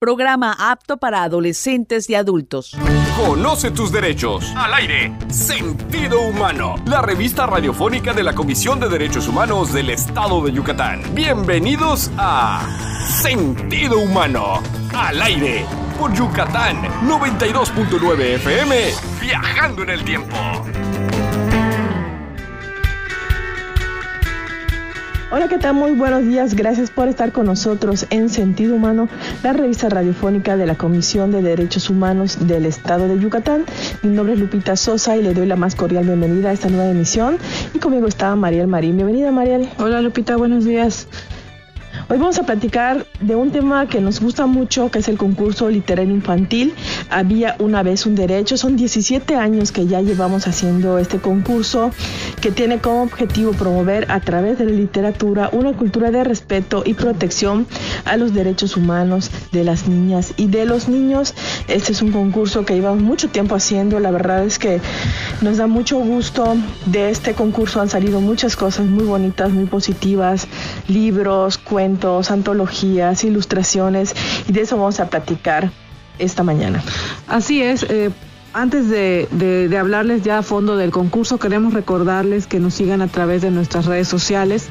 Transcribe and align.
Programa 0.00 0.56
apto 0.58 0.96
para 0.96 1.22
adolescentes 1.24 2.08
y 2.08 2.14
adultos. 2.14 2.74
Conoce 3.18 3.70
tus 3.70 3.92
derechos. 3.92 4.50
Al 4.56 4.72
aire. 4.72 5.14
Sentido 5.28 6.22
Humano. 6.22 6.76
La 6.86 7.02
revista 7.02 7.44
radiofónica 7.44 8.14
de 8.14 8.22
la 8.22 8.34
Comisión 8.34 8.80
de 8.80 8.88
Derechos 8.88 9.28
Humanos 9.28 9.74
del 9.74 9.90
Estado 9.90 10.42
de 10.42 10.52
Yucatán. 10.52 11.02
Bienvenidos 11.14 12.10
a 12.16 12.66
Sentido 13.22 13.98
Humano. 13.98 14.62
Al 14.94 15.20
aire. 15.20 15.66
Por 15.98 16.14
Yucatán 16.14 16.80
92.9 17.06 18.20
FM. 18.36 18.76
Viajando 19.20 19.82
en 19.82 19.90
el 19.90 20.02
tiempo. 20.02 20.34
Hola, 25.32 25.46
¿qué 25.46 25.58
tal? 25.58 25.74
Muy 25.74 25.92
buenos 25.92 26.24
días. 26.24 26.56
Gracias 26.56 26.90
por 26.90 27.06
estar 27.06 27.30
con 27.30 27.46
nosotros 27.46 28.04
en 28.10 28.30
Sentido 28.30 28.74
Humano, 28.74 29.08
la 29.44 29.52
revista 29.52 29.88
radiofónica 29.88 30.56
de 30.56 30.66
la 30.66 30.74
Comisión 30.74 31.30
de 31.30 31.40
Derechos 31.40 31.88
Humanos 31.88 32.48
del 32.48 32.66
Estado 32.66 33.06
de 33.06 33.16
Yucatán. 33.16 33.64
Mi 34.02 34.10
nombre 34.10 34.34
es 34.34 34.40
Lupita 34.40 34.74
Sosa 34.74 35.16
y 35.16 35.22
le 35.22 35.32
doy 35.32 35.46
la 35.46 35.54
más 35.54 35.76
cordial 35.76 36.04
bienvenida 36.04 36.50
a 36.50 36.52
esta 36.52 36.68
nueva 36.68 36.90
emisión. 36.90 37.38
Y 37.72 37.78
conmigo 37.78 38.08
está 38.08 38.34
Mariel 38.34 38.66
Marín. 38.66 38.96
Bienvenida, 38.96 39.30
Mariel. 39.30 39.68
Hola, 39.78 40.02
Lupita. 40.02 40.36
Buenos 40.36 40.64
días. 40.64 41.06
Hoy 42.10 42.18
vamos 42.18 42.40
a 42.40 42.42
platicar 42.42 43.06
de 43.20 43.36
un 43.36 43.52
tema 43.52 43.86
que 43.86 44.00
nos 44.00 44.20
gusta 44.20 44.46
mucho, 44.46 44.90
que 44.90 44.98
es 44.98 45.06
el 45.06 45.16
concurso 45.16 45.68
literario 45.68 46.12
infantil. 46.12 46.74
Había 47.08 47.54
una 47.60 47.84
vez 47.84 48.04
un 48.04 48.16
derecho, 48.16 48.56
son 48.56 48.74
17 48.74 49.36
años 49.36 49.70
que 49.70 49.86
ya 49.86 50.00
llevamos 50.00 50.48
haciendo 50.48 50.98
este 50.98 51.18
concurso, 51.18 51.92
que 52.40 52.50
tiene 52.50 52.80
como 52.80 53.04
objetivo 53.04 53.52
promover 53.52 54.10
a 54.10 54.18
través 54.18 54.58
de 54.58 54.64
la 54.64 54.72
literatura 54.72 55.50
una 55.52 55.72
cultura 55.72 56.10
de 56.10 56.24
respeto 56.24 56.82
y 56.84 56.94
protección 56.94 57.68
a 58.04 58.16
los 58.16 58.34
derechos 58.34 58.76
humanos 58.76 59.30
de 59.52 59.62
las 59.62 59.86
niñas 59.86 60.34
y 60.36 60.48
de 60.48 60.64
los 60.64 60.88
niños. 60.88 61.32
Este 61.68 61.92
es 61.92 62.02
un 62.02 62.10
concurso 62.10 62.64
que 62.64 62.74
llevamos 62.74 63.04
mucho 63.04 63.28
tiempo 63.28 63.54
haciendo, 63.54 64.00
la 64.00 64.10
verdad 64.10 64.44
es 64.44 64.58
que 64.58 64.80
nos 65.40 65.56
da 65.56 65.66
mucho 65.66 65.98
gusto. 65.98 66.56
De 66.86 67.10
este 67.10 67.34
concurso 67.34 67.80
han 67.80 67.88
salido 67.88 68.20
muchas 68.20 68.56
cosas 68.56 68.86
muy 68.86 69.04
bonitas, 69.04 69.50
muy 69.50 69.66
positivas, 69.66 70.46
libros, 70.88 71.58
cuentos 71.58 72.30
antologías, 72.30 73.24
ilustraciones 73.24 74.14
y 74.48 74.52
de 74.52 74.62
eso 74.62 74.76
vamos 74.76 75.00
a 75.00 75.08
platicar 75.08 75.70
esta 76.18 76.42
mañana. 76.42 76.82
Así 77.26 77.62
es. 77.62 77.84
Eh, 77.84 78.10
antes 78.52 78.88
de, 78.88 79.28
de, 79.30 79.78
hablarles 79.78 80.22
ya 80.22 80.38
a 80.38 80.42
fondo 80.42 80.76
del 80.76 80.90
concurso, 80.90 81.38
queremos 81.38 81.72
recordarles 81.72 82.48
que 82.48 82.58
nos 82.58 82.74
sigan 82.74 83.00
a 83.00 83.06
través 83.06 83.42
de 83.42 83.52
nuestras 83.52 83.86
redes 83.86 84.08
sociales 84.08 84.68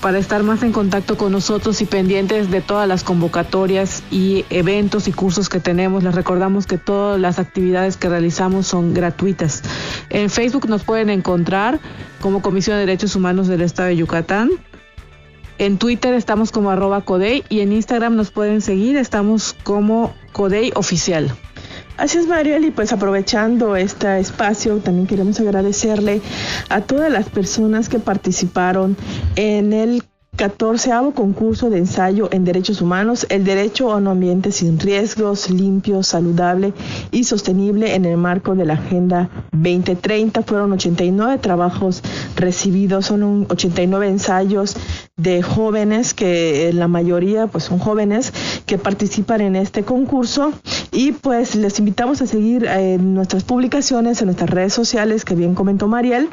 para 0.00 0.18
estar 0.18 0.42
más 0.42 0.62
en 0.62 0.72
contacto 0.72 1.16
con 1.16 1.32
nosotros 1.32 1.80
y 1.82 1.84
pendientes 1.84 2.50
de 2.50 2.60
todas 2.60 2.88
las 2.88 3.04
convocatorias 3.04 4.02
y 4.10 4.44
eventos 4.50 5.08
y 5.08 5.12
cursos 5.12 5.48
que 5.48 5.60
tenemos. 5.60 6.02
Les 6.02 6.14
recordamos 6.14 6.66
que 6.66 6.78
todas 6.78 7.20
las 7.20 7.38
actividades 7.38 7.96
que 7.96 8.08
realizamos 8.08 8.66
son 8.66 8.94
gratuitas. 8.94 9.62
En 10.08 10.30
Facebook 10.30 10.68
nos 10.68 10.84
pueden 10.84 11.10
encontrar 11.10 11.80
como 12.20 12.42
Comisión 12.42 12.76
de 12.76 12.80
Derechos 12.80 13.14
Humanos 13.14 13.46
del 13.48 13.60
Estado 13.60 13.88
de 13.88 13.96
Yucatán. 13.96 14.50
En 15.58 15.76
Twitter 15.76 16.14
estamos 16.14 16.52
como 16.52 16.70
arroba 16.70 17.02
Codey 17.02 17.44
y 17.50 17.60
en 17.60 17.72
Instagram 17.72 18.16
nos 18.16 18.30
pueden 18.30 18.62
seguir, 18.62 18.96
estamos 18.96 19.54
como 19.62 20.14
Codey 20.32 20.72
Oficial. 20.74 21.30
Así 22.00 22.16
es, 22.16 22.26
Mariel, 22.26 22.64
y 22.64 22.70
pues 22.70 22.94
aprovechando 22.94 23.76
este 23.76 24.20
espacio, 24.20 24.78
también 24.78 25.06
queremos 25.06 25.38
agradecerle 25.38 26.22
a 26.70 26.80
todas 26.80 27.12
las 27.12 27.28
personas 27.28 27.90
que 27.90 27.98
participaron 27.98 28.96
en 29.36 29.74
el 29.74 30.02
14 30.36 30.92
concurso 31.14 31.68
de 31.68 31.76
ensayo 31.76 32.30
en 32.32 32.46
derechos 32.46 32.80
humanos, 32.80 33.26
el 33.28 33.44
derecho 33.44 33.92
a 33.92 33.96
un 33.96 34.08
ambiente 34.08 34.52
sin 34.52 34.78
riesgos, 34.78 35.50
limpio, 35.50 36.02
saludable 36.02 36.72
y 37.10 37.24
sostenible 37.24 37.94
en 37.94 38.06
el 38.06 38.16
marco 38.16 38.54
de 38.54 38.64
la 38.64 38.74
Agenda 38.74 39.28
2030. 39.52 40.40
Fueron 40.42 40.72
89 40.72 41.36
trabajos 41.36 42.02
recibidos, 42.36 43.04
son 43.04 43.44
89 43.50 44.08
ensayos 44.08 44.74
de 45.18 45.42
jóvenes 45.42 46.14
que 46.14 46.70
la 46.72 46.88
mayoría 46.88 47.46
pues 47.46 47.64
son 47.64 47.78
jóvenes 47.78 48.32
que 48.64 48.78
participan 48.78 49.42
en 49.42 49.56
este 49.56 49.82
concurso 49.82 50.54
y 50.92 51.12
pues 51.12 51.54
les 51.54 51.78
invitamos 51.78 52.20
a 52.22 52.26
seguir 52.26 52.64
en 52.64 52.70
eh, 52.70 52.98
nuestras 52.98 53.44
publicaciones 53.44 54.20
en 54.20 54.26
nuestras 54.26 54.50
redes 54.50 54.72
sociales 54.72 55.24
que 55.24 55.34
bien 55.34 55.54
comentó 55.54 55.88
Mariel 55.88 56.28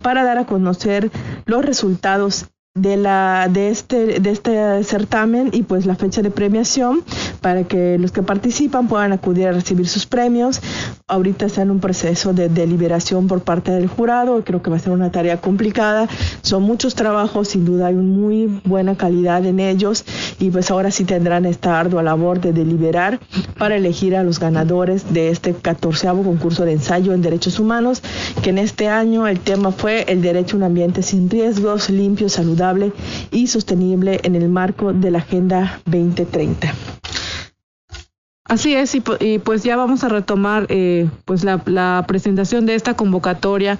para 0.00 0.24
dar 0.24 0.38
a 0.38 0.46
conocer 0.46 1.10
los 1.46 1.64
resultados 1.64 2.46
de 2.74 2.96
la 2.96 3.50
de 3.50 3.68
este 3.68 4.18
de 4.18 4.30
este 4.30 4.82
certamen 4.84 5.50
y 5.52 5.62
pues 5.62 5.84
la 5.84 5.94
fecha 5.94 6.22
de 6.22 6.30
premiación 6.30 7.04
para 7.42 7.64
que 7.64 7.98
los 7.98 8.12
que 8.12 8.22
participan 8.22 8.88
puedan 8.88 9.12
acudir 9.12 9.48
a 9.48 9.52
recibir 9.52 9.86
sus 9.86 10.06
premios. 10.06 10.62
Ahorita 11.06 11.44
está 11.44 11.60
en 11.60 11.70
un 11.70 11.80
proceso 11.80 12.32
de 12.32 12.48
deliberación 12.48 13.26
por 13.26 13.42
parte 13.42 13.72
del 13.72 13.88
jurado, 13.88 14.42
creo 14.42 14.62
que 14.62 14.70
va 14.70 14.76
a 14.76 14.78
ser 14.78 14.92
una 14.92 15.10
tarea 15.10 15.38
complicada. 15.38 16.08
Son 16.40 16.62
muchos 16.62 16.94
trabajos, 16.94 17.48
sin 17.48 17.66
duda 17.66 17.88
hay 17.88 17.94
muy 17.94 18.62
buena 18.64 18.96
calidad 18.96 19.44
en 19.44 19.60
ellos 19.60 20.06
y 20.38 20.50
pues 20.50 20.70
ahora 20.70 20.90
sí 20.90 21.04
tendrán 21.04 21.44
esta 21.44 21.78
ardua 21.78 22.02
labor 22.02 22.40
de 22.40 22.54
deliberar 22.54 23.20
para 23.58 23.76
elegir 23.76 24.16
a 24.16 24.24
los 24.24 24.38
ganadores 24.38 25.12
de 25.12 25.28
este 25.28 25.52
catorceavo 25.52 26.22
concurso 26.22 26.64
de 26.64 26.72
ensayo 26.72 27.12
en 27.12 27.20
derechos 27.20 27.58
humanos, 27.58 28.02
que 28.42 28.48
en 28.48 28.56
este 28.56 28.88
año 28.88 29.26
el 29.26 29.40
tema 29.40 29.72
fue 29.72 30.06
el 30.08 30.22
derecho 30.22 30.56
a 30.56 30.58
un 30.58 30.62
ambiente 30.62 31.02
sin 31.02 31.28
riesgos, 31.28 31.90
limpio, 31.90 32.30
saludable 32.30 32.61
y 33.30 33.46
sostenible 33.48 34.20
en 34.22 34.36
el 34.36 34.48
marco 34.48 34.92
de 34.92 35.10
la 35.10 35.18
Agenda 35.18 35.80
2030. 35.86 36.72
Así 38.44 38.74
es, 38.74 38.94
y, 38.94 39.00
pues 39.38 39.62
ya 39.62 39.76
vamos 39.76 40.04
a 40.04 40.08
retomar 40.08 40.66
eh, 40.68 41.08
pues 41.24 41.42
la, 41.42 42.04
presentación 42.06 42.66
de 42.66 42.74
esta 42.74 42.94
convocatoria 42.94 43.78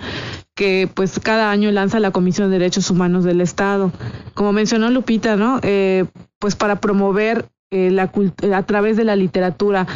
que 0.55 0.89
pues 0.93 1.21
cada 1.21 1.51
año 1.51 1.71
lanza 1.71 2.01
la 2.01 2.11
Comisión 2.11 2.51
de 2.51 2.59
Derechos 2.59 2.91
Humanos 2.91 3.25
del 3.25 3.41
Estado. 3.41 3.93
Como 4.35 4.53
mencionó 4.53 4.91
Lupita, 4.91 5.37
¿no? 5.37 5.61
Eh, 5.63 6.07
pues 6.39 6.57
para 6.57 6.77
promover 6.81 7.47
eh, 7.71 7.91
la, 7.91 8.11
a 8.55 8.63
través 8.63 8.97
de 8.97 9.05
la 9.05 9.17
literatura 9.17 9.87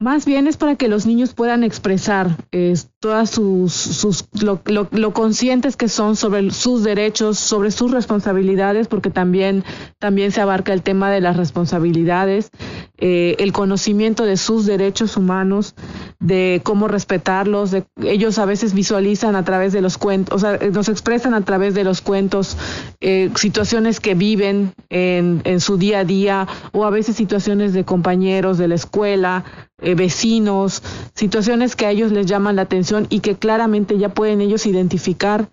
más 0.00 0.26
bien 0.26 0.46
es 0.46 0.56
para 0.56 0.76
que 0.76 0.86
los 0.86 1.06
niños 1.06 1.34
puedan 1.34 1.64
expresar 1.64 2.36
eh, 2.52 2.74
todas 3.00 3.30
sus, 3.30 3.72
sus 3.72 4.28
lo, 4.40 4.60
lo, 4.64 5.12
conscientes 5.12 5.76
que 5.76 5.88
son 5.88 6.14
sobre 6.14 6.52
sus 6.52 6.84
derechos, 6.84 7.36
sobre 7.38 7.72
sus 7.72 7.90
responsabilidades, 7.90 8.86
porque 8.86 9.10
también, 9.10 9.64
también 9.98 10.30
se 10.30 10.40
abarca 10.40 10.72
el 10.72 10.82
tema 10.82 11.10
de 11.10 11.20
las 11.20 11.36
responsabilidades, 11.36 12.50
eh, 12.96 13.34
el 13.40 13.52
conocimiento 13.52 14.24
de 14.24 14.36
sus 14.36 14.66
derechos 14.66 15.16
humanos, 15.16 15.74
de 16.20 16.60
cómo 16.62 16.86
respetarlos, 16.86 17.72
de, 17.72 17.84
ellos 18.04 18.38
a 18.38 18.44
veces 18.44 18.74
visualizan 18.74 19.34
a 19.34 19.44
través 19.44 19.72
de 19.72 19.80
los 19.80 19.98
cuentos, 19.98 20.36
o 20.36 20.38
sea, 20.38 20.58
nos 20.70 20.88
expresan 20.88 21.34
a 21.34 21.40
través 21.40 21.74
de 21.74 21.82
los 21.82 22.02
cuentos 22.02 22.56
eh, 23.00 23.30
situaciones 23.34 23.98
que 23.98 24.14
viven 24.14 24.74
en, 24.90 25.40
en 25.42 25.60
su 25.60 25.76
día 25.76 26.00
a 26.00 26.04
día 26.04 26.46
o 26.70 26.84
a 26.84 26.90
veces 26.90 27.16
situaciones 27.16 27.72
de 27.72 27.84
compañeros 27.84 28.58
de 28.58 28.68
la 28.68 28.76
escuela 28.76 29.44
eh, 29.80 29.94
vecinos, 29.94 30.82
situaciones 31.14 31.76
que 31.76 31.86
a 31.86 31.90
ellos 31.90 32.12
les 32.12 32.26
llaman 32.26 32.56
la 32.56 32.62
atención 32.62 33.06
y 33.10 33.20
que 33.20 33.36
claramente 33.36 33.98
ya 33.98 34.08
pueden 34.08 34.40
ellos 34.40 34.66
identificar 34.66 35.48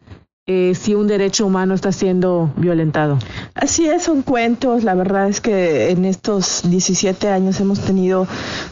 eh, 0.47 0.75
si 0.75 0.93
un 0.93 1.07
derecho 1.07 1.47
humano 1.47 1.73
está 1.73 1.91
siendo 1.91 2.53
violentado. 2.55 3.17
Así 3.55 3.87
es, 3.87 4.03
son 4.03 4.21
cuentos. 4.21 4.83
La 4.83 4.93
verdad 4.93 5.27
es 5.27 5.41
que 5.41 5.89
en 5.89 6.05
estos 6.05 6.61
17 6.69 7.29
años 7.29 7.59
hemos 7.59 7.79
tenido 7.79 8.27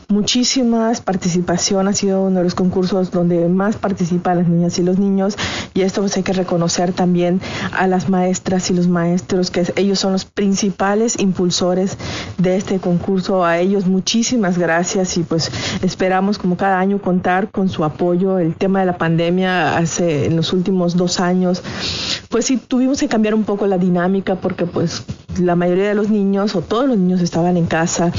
muchísimas 0.08 1.02
participación. 1.02 1.88
Ha 1.88 1.94
sido 1.94 2.22
uno 2.22 2.38
de 2.38 2.44
los 2.44 2.54
concursos 2.54 3.10
donde 3.10 3.50
más 3.50 3.76
participan 3.76 4.38
las 4.38 4.48
niñas 4.48 4.78
y 4.78 4.84
los 4.84 5.00
niños. 5.00 5.36
Y 5.74 5.82
esto 5.82 6.02
pues 6.02 6.16
hay 6.16 6.22
que 6.22 6.34
reconocer 6.34 6.94
también 6.94 7.42
a 7.72 7.88
las 7.88 8.08
maestras 8.08 8.70
y 8.70 8.76
los 8.76 8.88
maestros, 8.88 9.50
que 9.50 9.66
ellos 9.76 9.98
son 9.98 10.12
los 10.12 10.26
principales 10.26 11.20
impulsores 11.20 11.98
de 12.38 12.56
este 12.56 12.78
concurso. 12.78 13.44
A 13.44 13.58
ellos 13.58 13.88
muchísimas 13.88 14.60
gracias 14.60 15.18
y 15.18 15.24
pues 15.24 15.52
esperamos 15.82 16.38
como 16.38 16.56
cada 16.56 16.80
año 16.80 17.02
contar 17.02 17.50
con 17.50 17.68
su 17.68 17.84
apoyo. 17.84 18.38
El 18.38 18.54
tema 18.54 18.82
de 18.82 18.86
la 18.86 19.00
pandemia 19.00 19.76
hace 19.76 20.28
en 20.28 20.36
los 20.36 20.54
últimos 20.54 20.96
dos 20.96 21.20
años 21.20 21.63
pues 22.30 22.46
sí 22.46 22.58
tuvimos 22.58 23.00
que 23.00 23.08
cambiar 23.08 23.36
un 23.36 23.44
poco 23.44 23.68
la 23.68 23.78
dinámica 23.78 24.36
porque 24.36 24.66
pues 24.66 25.04
la 25.40 25.56
mayoría 25.56 25.88
de 25.88 25.96
los 25.96 26.10
niños 26.10 26.56
o 26.56 26.62
todos 26.62 26.88
los 26.88 26.98
niños 26.98 27.22
estaban 27.22 27.58
en 27.58 27.66
casa 27.66 28.12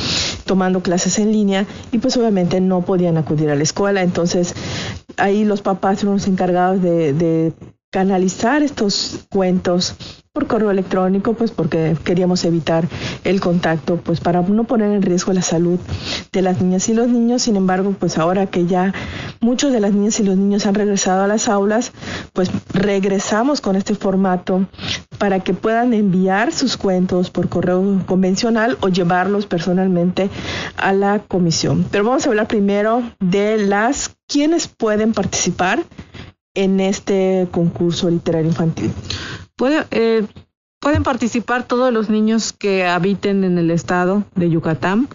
tomando 0.47 0.83
clases 0.83 1.19
en 1.19 1.33
línea 1.33 1.67
y 1.93 1.99
pues 1.99 2.17
obviamente 2.17 2.61
no 2.61 2.83
podían 2.83 3.17
acudir 3.17 3.51
a 3.51 3.55
la 3.55 3.63
escuela. 3.63 4.03
Entonces 4.03 4.55
ahí 5.17 5.45
los 5.45 5.63
papás 5.63 6.01
fueron 6.01 6.17
los 6.17 6.29
encargados 6.29 6.83
de, 6.83 7.13
de 7.13 7.53
canalizar 7.95 8.65
estos 8.65 9.21
cuentos 9.31 9.95
por 10.33 10.49
correo 10.49 10.73
electrónico, 10.73 11.35
pues 11.35 11.53
porque 11.53 11.97
queríamos 12.03 12.45
evitar 12.45 12.89
el 13.23 13.41
contacto, 13.41 13.99
pues 13.99 14.19
para 14.19 14.43
no 14.43 14.65
poner 14.65 14.91
en 14.91 15.01
riesgo 15.01 15.33
la 15.33 15.43
salud 15.43 15.79
de 16.33 16.43
las 16.43 16.61
niñas 16.61 16.89
y 16.89 16.95
los 16.95 17.07
niños. 17.07 17.43
Sin 17.43 17.55
embargo, 17.55 17.95
pues 17.97 18.19
ahora 18.19 18.47
que 18.47 18.67
ya 18.67 18.93
muchos 19.41 19.73
de 19.73 19.79
las 19.79 19.93
niñas 19.93 20.19
y 20.19 20.25
los 20.25 20.37
niños 20.37 20.67
han 20.67 20.75
regresado 20.75 21.23
a 21.23 21.29
las 21.29 21.49
aulas, 21.49 21.93
pues 22.33 22.51
regresamos 22.73 23.61
con 23.61 23.77
este 23.77 23.95
formato 23.95 24.67
para 25.19 25.39
que 25.39 25.55
puedan 25.55 25.95
enviar 25.95 26.51
sus 26.51 26.77
cuentos 26.77 27.31
por 27.31 27.49
correo 27.49 28.03
convencional 28.07 28.77
o 28.81 28.89
llevarlos 28.89 29.47
personalmente 29.47 30.31
a 30.77 30.93
la 30.93 31.21
comisión. 31.21 31.87
Pero 31.93 32.03
vamos 32.03 32.27
a 32.27 32.31
hablar 32.31 32.49
primero 32.49 33.05
de 33.21 33.57
las 33.57 34.17
quienes 34.27 34.67
pueden 34.67 35.13
participar 35.13 35.85
en 36.55 36.81
este 36.81 37.49
concurso 37.51 38.09
literario 38.09 38.49
infantil. 38.49 38.93
Eh, 39.91 40.27
pueden 40.81 41.03
participar 41.03 41.67
todos 41.67 41.93
los 41.93 42.11
niños 42.11 42.53
que 42.53 42.85
habiten 42.87 43.45
en 43.45 43.59
el 43.59 43.71
estado 43.71 44.25
de 44.35 44.51
Yucatán 44.51 45.09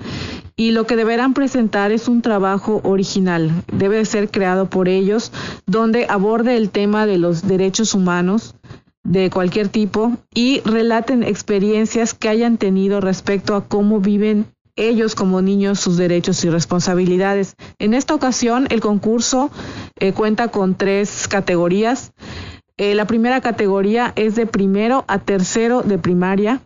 y 0.56 0.72
lo 0.72 0.86
que 0.86 0.98
deberán 0.98 1.34
presentar 1.34 1.92
es 1.92 2.08
un 2.10 2.22
trabajo 2.22 2.82
original. 2.84 3.64
Debe 3.72 4.04
ser 4.04 4.30
creado 4.30 4.70
por 4.70 4.90
ellos 4.90 5.32
donde 5.66 6.06
aborde 6.10 6.58
el 6.58 6.70
tema 6.70 7.06
de 7.06 7.18
los 7.18 7.48
derechos 7.48 7.94
humanos 7.94 8.56
de 9.04 9.30
cualquier 9.30 9.70
tipo 9.70 10.18
y 10.34 10.60
relaten 10.66 11.24
experiencias 11.24 12.14
que 12.14 12.30
hayan 12.30 12.58
tenido 12.58 13.00
respecto 13.00 13.56
a 13.56 13.68
cómo 13.68 14.02
viven 14.02 14.48
ellos 14.80 15.14
como 15.14 15.42
niños 15.42 15.80
sus 15.80 15.98
derechos 15.98 16.44
y 16.46 16.50
responsabilidades. 16.50 17.56
En 17.78 17.94
esta 17.94 18.16
ocasión, 18.16 18.68
el 18.70 18.80
concurso 18.80 19.52
eh, 20.00 20.14
cuenta 20.14 20.48
con 20.48 20.76
tres 20.76 21.28
categorías. 21.28 22.14
Eh, 22.78 22.96
la 22.96 23.06
primera 23.06 23.42
categoría 23.42 24.14
es 24.16 24.36
de 24.36 24.46
primero 24.46 25.04
a 25.08 25.20
tercero 25.20 25.82
de 25.82 25.98
primaria. 25.98 26.62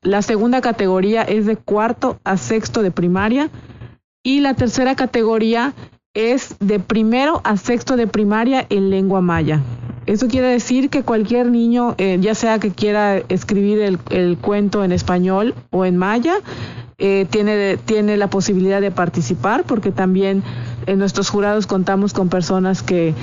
La 0.00 0.22
segunda 0.22 0.60
categoría 0.60 1.22
es 1.22 1.44
de 1.44 1.56
cuarto 1.56 2.18
a 2.24 2.38
sexto 2.38 2.82
de 2.82 2.90
primaria. 2.90 3.50
Y 4.22 4.40
la 4.40 4.54
tercera 4.54 4.96
categoría 4.96 5.74
es 6.14 6.56
de 6.60 6.80
primero 6.80 7.42
a 7.44 7.56
sexto 7.56 7.96
de 7.96 8.06
primaria 8.06 8.66
en 8.70 8.90
lengua 8.90 9.20
maya. 9.20 9.62
Eso 10.06 10.26
quiere 10.26 10.48
decir 10.48 10.88
que 10.88 11.02
cualquier 11.02 11.50
niño, 11.50 11.94
eh, 11.98 12.16
ya 12.18 12.34
sea 12.34 12.58
que 12.58 12.70
quiera 12.70 13.18
escribir 13.28 13.80
el, 13.80 13.98
el, 14.08 14.38
cuento 14.38 14.82
en 14.82 14.90
español 14.90 15.54
o 15.70 15.84
en 15.84 15.98
maya, 15.98 16.36
eh, 17.00 17.26
tiene, 17.30 17.76
tiene 17.76 18.16
la 18.16 18.28
posibilidad 18.28 18.80
de 18.80 18.90
participar 18.90 19.62
porque 19.62 19.92
también 19.92 20.42
en 20.86 20.98
nuestros 20.98 21.30
jurados 21.30 21.68
contamos 21.68 22.12
con 22.12 22.28
personas 22.28 22.82
que, 22.82 23.14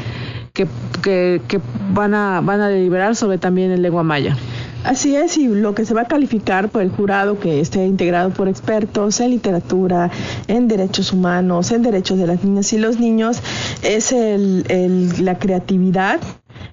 que, 0.53 0.65
que, 1.03 1.59
van, 1.91 2.13
a, 2.13 2.39
van 2.39 2.61
a 2.61 2.69
deliberar 2.69 3.17
sobre 3.17 3.37
también 3.37 3.71
en 3.71 3.81
lengua 3.81 4.03
maya. 4.03 4.37
Así 4.85 5.15
es, 5.15 5.35
y 5.37 5.47
lo 5.47 5.75
que 5.75 5.83
se 5.83 5.93
va 5.93 6.01
a 6.01 6.07
calificar 6.07 6.69
por 6.69 6.83
el 6.83 6.91
jurado 6.91 7.37
que 7.37 7.59
esté 7.59 7.85
integrado 7.85 8.29
por 8.29 8.47
expertos 8.47 9.19
en 9.19 9.31
literatura, 9.31 10.09
en 10.47 10.69
derechos 10.69 11.11
humanos, 11.11 11.71
en 11.71 11.81
derechos 11.81 12.17
de 12.17 12.27
las 12.27 12.45
niñas 12.45 12.71
y 12.71 12.77
los 12.77 12.99
niños, 12.99 13.41
es 13.81 14.13
el, 14.13 14.63
el, 14.69 15.25
la 15.25 15.37
creatividad 15.37 16.21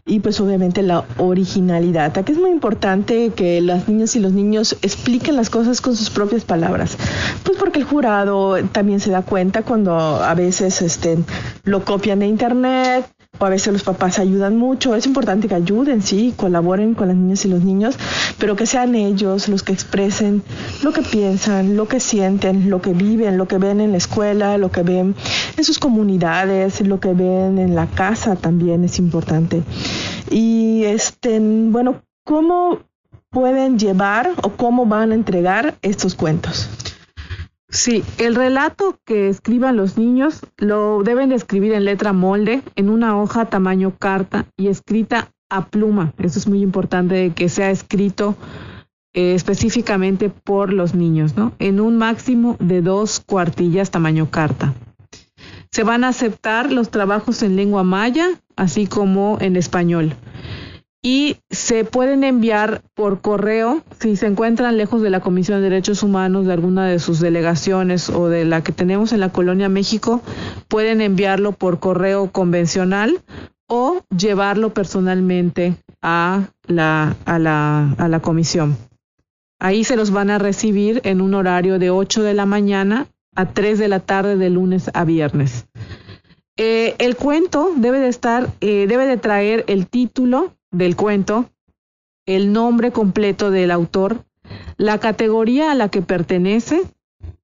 y 0.04 0.20
pues 0.20 0.40
obviamente 0.40 0.82
la 0.82 1.04
originalidad. 1.19 2.16
Aquí 2.19 2.32
es 2.32 2.38
muy 2.38 2.50
importante 2.50 3.31
que 3.31 3.60
las 3.60 3.88
niñas 3.88 4.16
y 4.16 4.20
los 4.20 4.32
niños 4.32 4.76
expliquen 4.82 5.37
las 5.37 5.49
cosas 5.49 5.81
con 5.81 5.96
sus 5.96 6.10
propias 6.10 6.44
palabras. 6.44 6.96
Pues 7.44 7.56
porque 7.56 7.78
el 7.78 7.84
jurado 7.84 8.56
también 8.72 8.99
se 8.99 9.10
da 9.10 9.22
cuenta 9.22 9.62
cuando 9.62 9.94
a 9.96 10.34
veces 10.34 10.82
este, 10.82 11.19
lo 11.64 11.84
copian 11.84 12.19
de 12.19 12.26
internet, 12.26 13.06
a 13.38 13.49
veces 13.49 13.73
los 13.73 13.82
papás 13.82 14.19
ayudan 14.19 14.56
mucho. 14.56 14.94
Es 14.94 15.06
importante 15.06 15.49
que 15.49 15.55
ayuden, 15.55 16.02
sí, 16.02 16.34
colaboren 16.37 16.94
con 16.94 17.08
las 17.08 17.17
niñas 17.17 17.44
y 17.44 17.49
los 17.49 17.62
niños, 17.62 17.96
pero 18.38 18.56
que 18.56 18.67
sean 18.67 18.94
ellos 18.94 19.49
los 19.49 19.62
que 19.62 19.73
expresen 19.73 20.43
lo 20.82 20.93
que 20.93 21.02
piensan, 21.02 21.76
lo 21.76 21.88
que 21.88 21.99
sienten, 21.99 22.70
lo 22.70 22.81
que 22.81 22.93
viven, 22.93 23.38
lo 23.38 23.49
que 23.49 23.58
ven 23.58 23.81
en 23.81 23.93
la 23.93 23.99
escuela, 23.99 24.58
lo 24.58 24.70
que 24.70 24.82
ven 24.82 25.14
en 25.56 25.64
sus 25.64 25.79
comunidades, 25.79 26.81
lo 26.82 27.00
que 27.00 27.14
ven 27.14 27.58
en 27.58 27.75
la 27.75 27.87
casa 27.87 28.37
también 28.37 28.84
es 28.84 28.99
importante. 28.99 29.62
Y 30.31 30.84
este, 30.84 31.40
bueno, 31.40 32.02
¿cómo 32.25 32.81
pueden 33.31 33.79
llevar 33.79 34.31
o 34.43 34.50
cómo 34.50 34.87
van 34.87 35.11
a 35.11 35.14
entregar 35.14 35.75
estos 35.82 36.14
cuentos? 36.14 36.69
Sí, 37.72 38.04
el 38.19 38.34
relato 38.34 39.00
que 39.06 39.30
escriban 39.30 39.78
los 39.78 39.96
niños 39.96 40.40
lo 40.58 41.02
deben 41.02 41.32
escribir 41.32 41.72
en 41.72 41.86
letra 41.86 42.12
molde, 42.12 42.62
en 42.76 42.90
una 42.90 43.19
hoja 43.19 43.46
tamaño 43.46 43.96
carta 43.98 44.44
y 44.58 44.69
escrita 44.69 45.30
a 45.48 45.64
pluma. 45.64 46.12
Eso 46.19 46.38
es 46.38 46.46
muy 46.46 46.60
importante 46.60 47.32
que 47.34 47.48
sea 47.48 47.70
escrito 47.70 48.36
eh, 49.14 49.34
específicamente 49.34 50.28
por 50.28 50.70
los 50.70 50.94
niños, 50.94 51.34
¿no? 51.34 51.52
En 51.58 51.80
un 51.80 51.96
máximo 51.96 52.58
de 52.60 52.82
dos 52.82 53.20
cuartillas 53.20 53.90
tamaño 53.90 54.30
carta. 54.30 54.74
Se 55.70 55.82
van 55.82 56.04
a 56.04 56.08
aceptar 56.08 56.70
los 56.70 56.90
trabajos 56.90 57.42
en 57.42 57.56
lengua 57.56 57.84
maya, 57.84 58.28
así 58.54 58.86
como 58.86 59.38
en 59.40 59.56
español 59.56 60.14
y 61.02 61.37
se 61.50 61.84
pueden 61.84 62.22
enviar 62.22 62.82
por 62.94 63.20
correo 63.20 63.82
si 63.99 64.14
se 64.14 64.26
encuentran 64.26 64.76
lejos 64.76 65.02
de 65.02 65.10
la 65.10 65.20
Comisión 65.20 65.58
de 65.58 65.69
Derechos 65.69 66.02
Humanos 66.04 66.46
de 66.46 66.52
alguna 66.52 66.87
de 66.87 67.00
sus 67.00 67.19
delegaciones 67.19 68.08
o 68.08 68.28
de 68.28 68.44
la 68.44 68.62
que 68.62 68.72
tenemos 68.72 69.12
en 69.12 69.20
la 69.20 69.32
Colonia 69.32 69.69
México, 69.69 70.22
pueden 70.69 71.00
enviarlo 71.00 71.52
por 71.52 71.81
correo 71.81 72.31
convencional 72.31 73.20
o 73.69 74.02
llevarlo 74.16 74.72
personalmente 74.72 75.75
a 76.02 76.49
la, 76.69 77.16
a 77.25 77.38
la, 77.38 77.93
a 77.98 78.08
la 78.08 78.20
comisión. 78.20 78.76
Ahí 79.58 79.84
se 79.84 79.96
los 79.96 80.10
van 80.10 80.31
a 80.31 80.38
recibir 80.38 81.00
en 81.05 81.20
un 81.20 81.34
horario 81.34 81.78
de 81.78 81.90
8 81.90 82.22
de 82.22 82.34
la 82.34 82.46
mañana 82.46 83.06
a 83.34 83.46
3 83.46 83.78
de 83.78 83.88
la 83.88 84.00
tarde 84.00 84.37
de 84.37 84.50
lunes 84.50 84.90
a 84.94 85.05
viernes. 85.05 85.66
Eh, 86.56 86.94
el 86.98 87.16
cuento 87.16 87.72
debe 87.76 87.98
de 87.98 88.08
estar, 88.08 88.50
eh, 88.60 88.87
debe 88.87 89.06
de 89.06 89.16
traer 89.16 89.64
el 89.69 89.87
título, 89.87 90.52
del 90.72 90.96
cuento, 90.96 91.50
el 92.26 92.52
nombre 92.52 92.90
completo 92.90 93.50
del 93.50 93.70
autor, 93.70 94.24
la 94.76 94.98
categoría 94.98 95.70
a 95.70 95.74
la 95.74 95.88
que 95.88 96.02
pertenece 96.02 96.82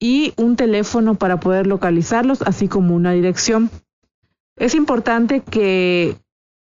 y 0.01 0.33
un 0.37 0.57
teléfono 0.57 1.15
para 1.15 1.39
poder 1.41 1.67
localizarlos, 1.67 2.43
así 2.43 2.69
como 2.69 2.95
una 2.95 3.13
dirección. 3.13 3.71
Es 4.57 4.75
importante 4.75 5.41
que, 5.41 6.17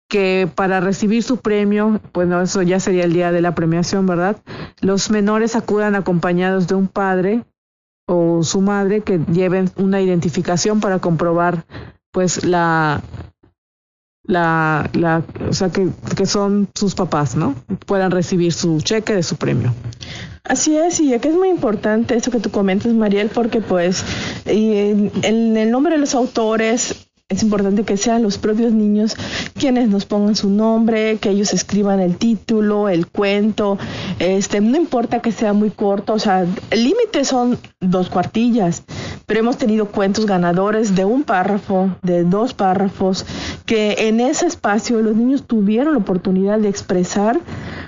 que 0.09 0.49
para 0.53 0.79
recibir 0.79 1.21
su 1.23 1.37
premio, 1.37 1.99
bueno, 2.13 2.41
eso 2.41 2.61
ya 2.61 2.79
sería 2.79 3.03
el 3.03 3.13
día 3.13 3.31
de 3.31 3.41
la 3.41 3.55
premiación, 3.55 4.05
¿verdad? 4.05 4.37
Los 4.81 5.11
menores 5.11 5.55
acudan 5.55 5.95
acompañados 5.95 6.67
de 6.67 6.75
un 6.75 6.87
padre 6.87 7.43
o 8.07 8.43
su 8.43 8.61
madre 8.61 9.01
que 9.01 9.19
lleven 9.31 9.69
una 9.77 10.01
identificación 10.01 10.79
para 10.79 10.99
comprobar 10.99 11.65
pues 12.11 12.43
la, 12.45 13.01
la, 14.23 14.89
la, 14.93 15.23
o 15.47 15.53
sea, 15.53 15.69
que, 15.69 15.89
que 16.15 16.25
son 16.25 16.69
sus 16.75 16.95
papás, 16.95 17.35
¿no? 17.35 17.55
Puedan 17.85 18.11
recibir 18.11 18.53
su 18.53 18.81
cheque 18.81 19.13
de 19.13 19.23
su 19.23 19.35
premio. 19.35 19.73
Así 20.43 20.77
es, 20.77 20.99
y 20.99 21.13
aquí 21.13 21.29
es 21.29 21.35
muy 21.35 21.49
importante 21.49 22.15
eso 22.15 22.31
que 22.31 22.39
tú 22.39 22.51
comentas, 22.51 22.93
Mariel, 22.93 23.29
porque 23.29 23.61
pues 23.61 24.03
en, 24.45 25.11
en 25.21 25.55
el 25.55 25.71
nombre 25.71 25.93
de 25.93 25.99
los 25.99 26.15
autores 26.15 27.07
es 27.29 27.41
importante 27.41 27.83
que 27.83 27.97
sean 27.97 28.21
los 28.21 28.37
propios 28.37 28.73
niños 28.73 29.15
quienes 29.57 29.89
nos 29.89 30.05
pongan 30.05 30.35
su 30.35 30.49
nombre, 30.49 31.17
que 31.17 31.29
ellos 31.29 31.53
escriban 31.53 31.99
el 31.99 32.17
título, 32.17 32.89
el 32.89 33.07
cuento, 33.07 33.77
este, 34.19 34.61
no 34.61 34.77
importa 34.77 35.21
que 35.21 35.31
sea 35.31 35.53
muy 35.53 35.71
corto, 35.71 36.13
o 36.13 36.19
sea, 36.19 36.45
el 36.69 36.83
límite 36.83 37.25
son 37.25 37.57
dos 37.79 38.09
cuartillas, 38.09 38.83
pero 39.25 39.39
hemos 39.39 39.57
tenido 39.57 39.87
cuentos 39.87 40.25
ganadores 40.25 40.95
de 40.95 41.05
un 41.05 41.23
párrafo, 41.23 41.95
de 42.01 42.23
dos 42.23 42.53
párrafos, 42.53 43.25
que 43.65 44.07
en 44.07 44.19
ese 44.19 44.45
espacio 44.45 45.01
los 45.01 45.15
niños 45.15 45.45
tuvieron 45.47 45.93
la 45.93 45.99
oportunidad 45.99 46.59
de 46.59 46.69
expresar 46.69 47.39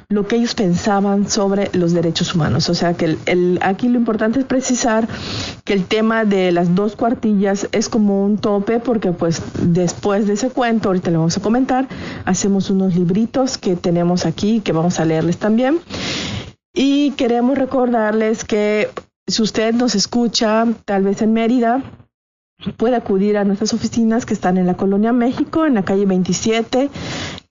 lo 0.09 0.27
que 0.27 0.35
ellos 0.35 0.55
pensaban 0.55 1.29
sobre 1.29 1.69
los 1.73 1.91
derechos 1.93 2.33
humanos. 2.35 2.69
O 2.69 2.75
sea 2.75 2.93
que 2.93 3.17
el, 3.25 3.59
aquí 3.61 3.89
lo 3.89 3.97
importante 3.97 4.39
es 4.39 4.45
precisar 4.45 5.07
que 5.63 5.73
el 5.73 5.85
tema 5.85 6.25
de 6.25 6.51
las 6.51 6.75
dos 6.75 6.95
cuartillas 6.95 7.67
es 7.71 7.89
como 7.89 8.23
un 8.23 8.37
tope 8.37 8.79
porque 8.79 9.11
pues 9.11 9.41
después 9.61 10.27
de 10.27 10.33
ese 10.33 10.49
cuento, 10.49 10.89
ahorita 10.89 11.11
le 11.11 11.17
vamos 11.17 11.37
a 11.37 11.41
comentar, 11.41 11.87
hacemos 12.25 12.69
unos 12.69 12.95
libritos 12.95 13.57
que 13.57 13.75
tenemos 13.75 14.25
aquí 14.25 14.61
que 14.61 14.71
vamos 14.71 14.99
a 14.99 15.05
leerles 15.05 15.37
también. 15.37 15.79
Y 16.73 17.11
queremos 17.11 17.57
recordarles 17.57 18.43
que 18.43 18.89
si 19.27 19.41
usted 19.41 19.73
nos 19.73 19.95
escucha, 19.95 20.65
tal 20.85 21.03
vez 21.03 21.21
en 21.21 21.33
Mérida, 21.33 21.81
puede 22.77 22.95
acudir 22.95 23.37
a 23.37 23.43
nuestras 23.43 23.73
oficinas 23.73 24.25
que 24.25 24.33
están 24.33 24.57
en 24.57 24.65
la 24.65 24.75
Colonia 24.75 25.11
México, 25.11 25.65
en 25.65 25.75
la 25.75 25.83
calle 25.83 26.05
27, 26.05 26.89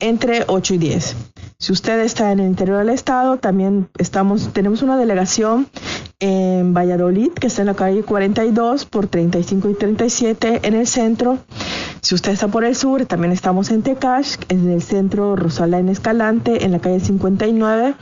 entre 0.01 0.45
8 0.47 0.75
y 0.75 0.79
10. 0.79 1.17
Si 1.59 1.73
usted 1.73 2.01
está 2.01 2.33
en 2.33 2.41
el 2.41 2.47
interior 2.47 2.79
del 2.79 2.91
estado, 2.91 3.39
también 3.39 3.89
estamos, 3.99 4.53
tenemos 4.53 4.83
una 4.83 4.97
delegación 4.97 5.69
en 6.21 6.75
Valladolid, 6.75 7.33
que 7.33 7.47
está 7.47 7.63
en 7.63 7.67
la 7.67 7.75
calle 7.75 8.03
42 8.03 8.87
por 8.87 9.07
35 9.07 9.71
y 9.71 9.75
37 9.75 10.61
en 10.63 10.75
el 10.75 10.87
centro. 10.87 11.39
Si 12.01 12.15
usted 12.15 12.33
está 12.33 12.49
por 12.49 12.65
el 12.65 12.77
sur, 12.77 13.07
también 13.07 13.33
estamos 13.33 13.71
en 13.71 13.83
Tecash, 13.83 14.37
en 14.49 14.71
el 14.71 14.83
centro 14.83 15.37
Rosalén 15.37 15.89
Escalante, 15.89 16.65
en 16.65 16.73
la 16.73 16.79
calle 16.79 17.01
59 17.01 17.95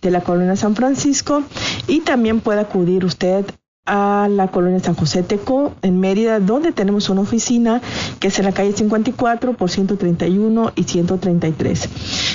de 0.00 0.10
la 0.10 0.22
colonia 0.22 0.56
San 0.56 0.74
Francisco. 0.74 1.42
Y 1.86 2.00
también 2.00 2.40
puede 2.40 2.60
acudir 2.60 3.04
usted 3.04 3.44
a 3.86 4.28
la 4.30 4.48
colonia 4.48 4.78
San 4.78 4.94
José 4.94 5.22
Teco 5.22 5.72
en 5.82 6.00
Mérida, 6.00 6.38
donde 6.38 6.70
tenemos 6.70 7.08
una 7.08 7.22
oficina 7.22 7.80
que 8.20 8.28
es 8.28 8.38
en 8.38 8.44
la 8.44 8.52
calle 8.52 8.72
54 8.72 9.54
por 9.54 9.70
131 9.70 10.72
y 10.76 10.84
133. 10.84 11.88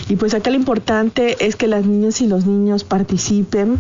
Y 0.10 0.16
pues 0.16 0.34
acá 0.34 0.50
lo 0.50 0.56
importante 0.56 1.46
es 1.46 1.56
que 1.56 1.68
las 1.68 1.86
niñas 1.86 2.20
y 2.22 2.28
los 2.28 2.46
niños 2.46 2.84
participen, 2.84 3.78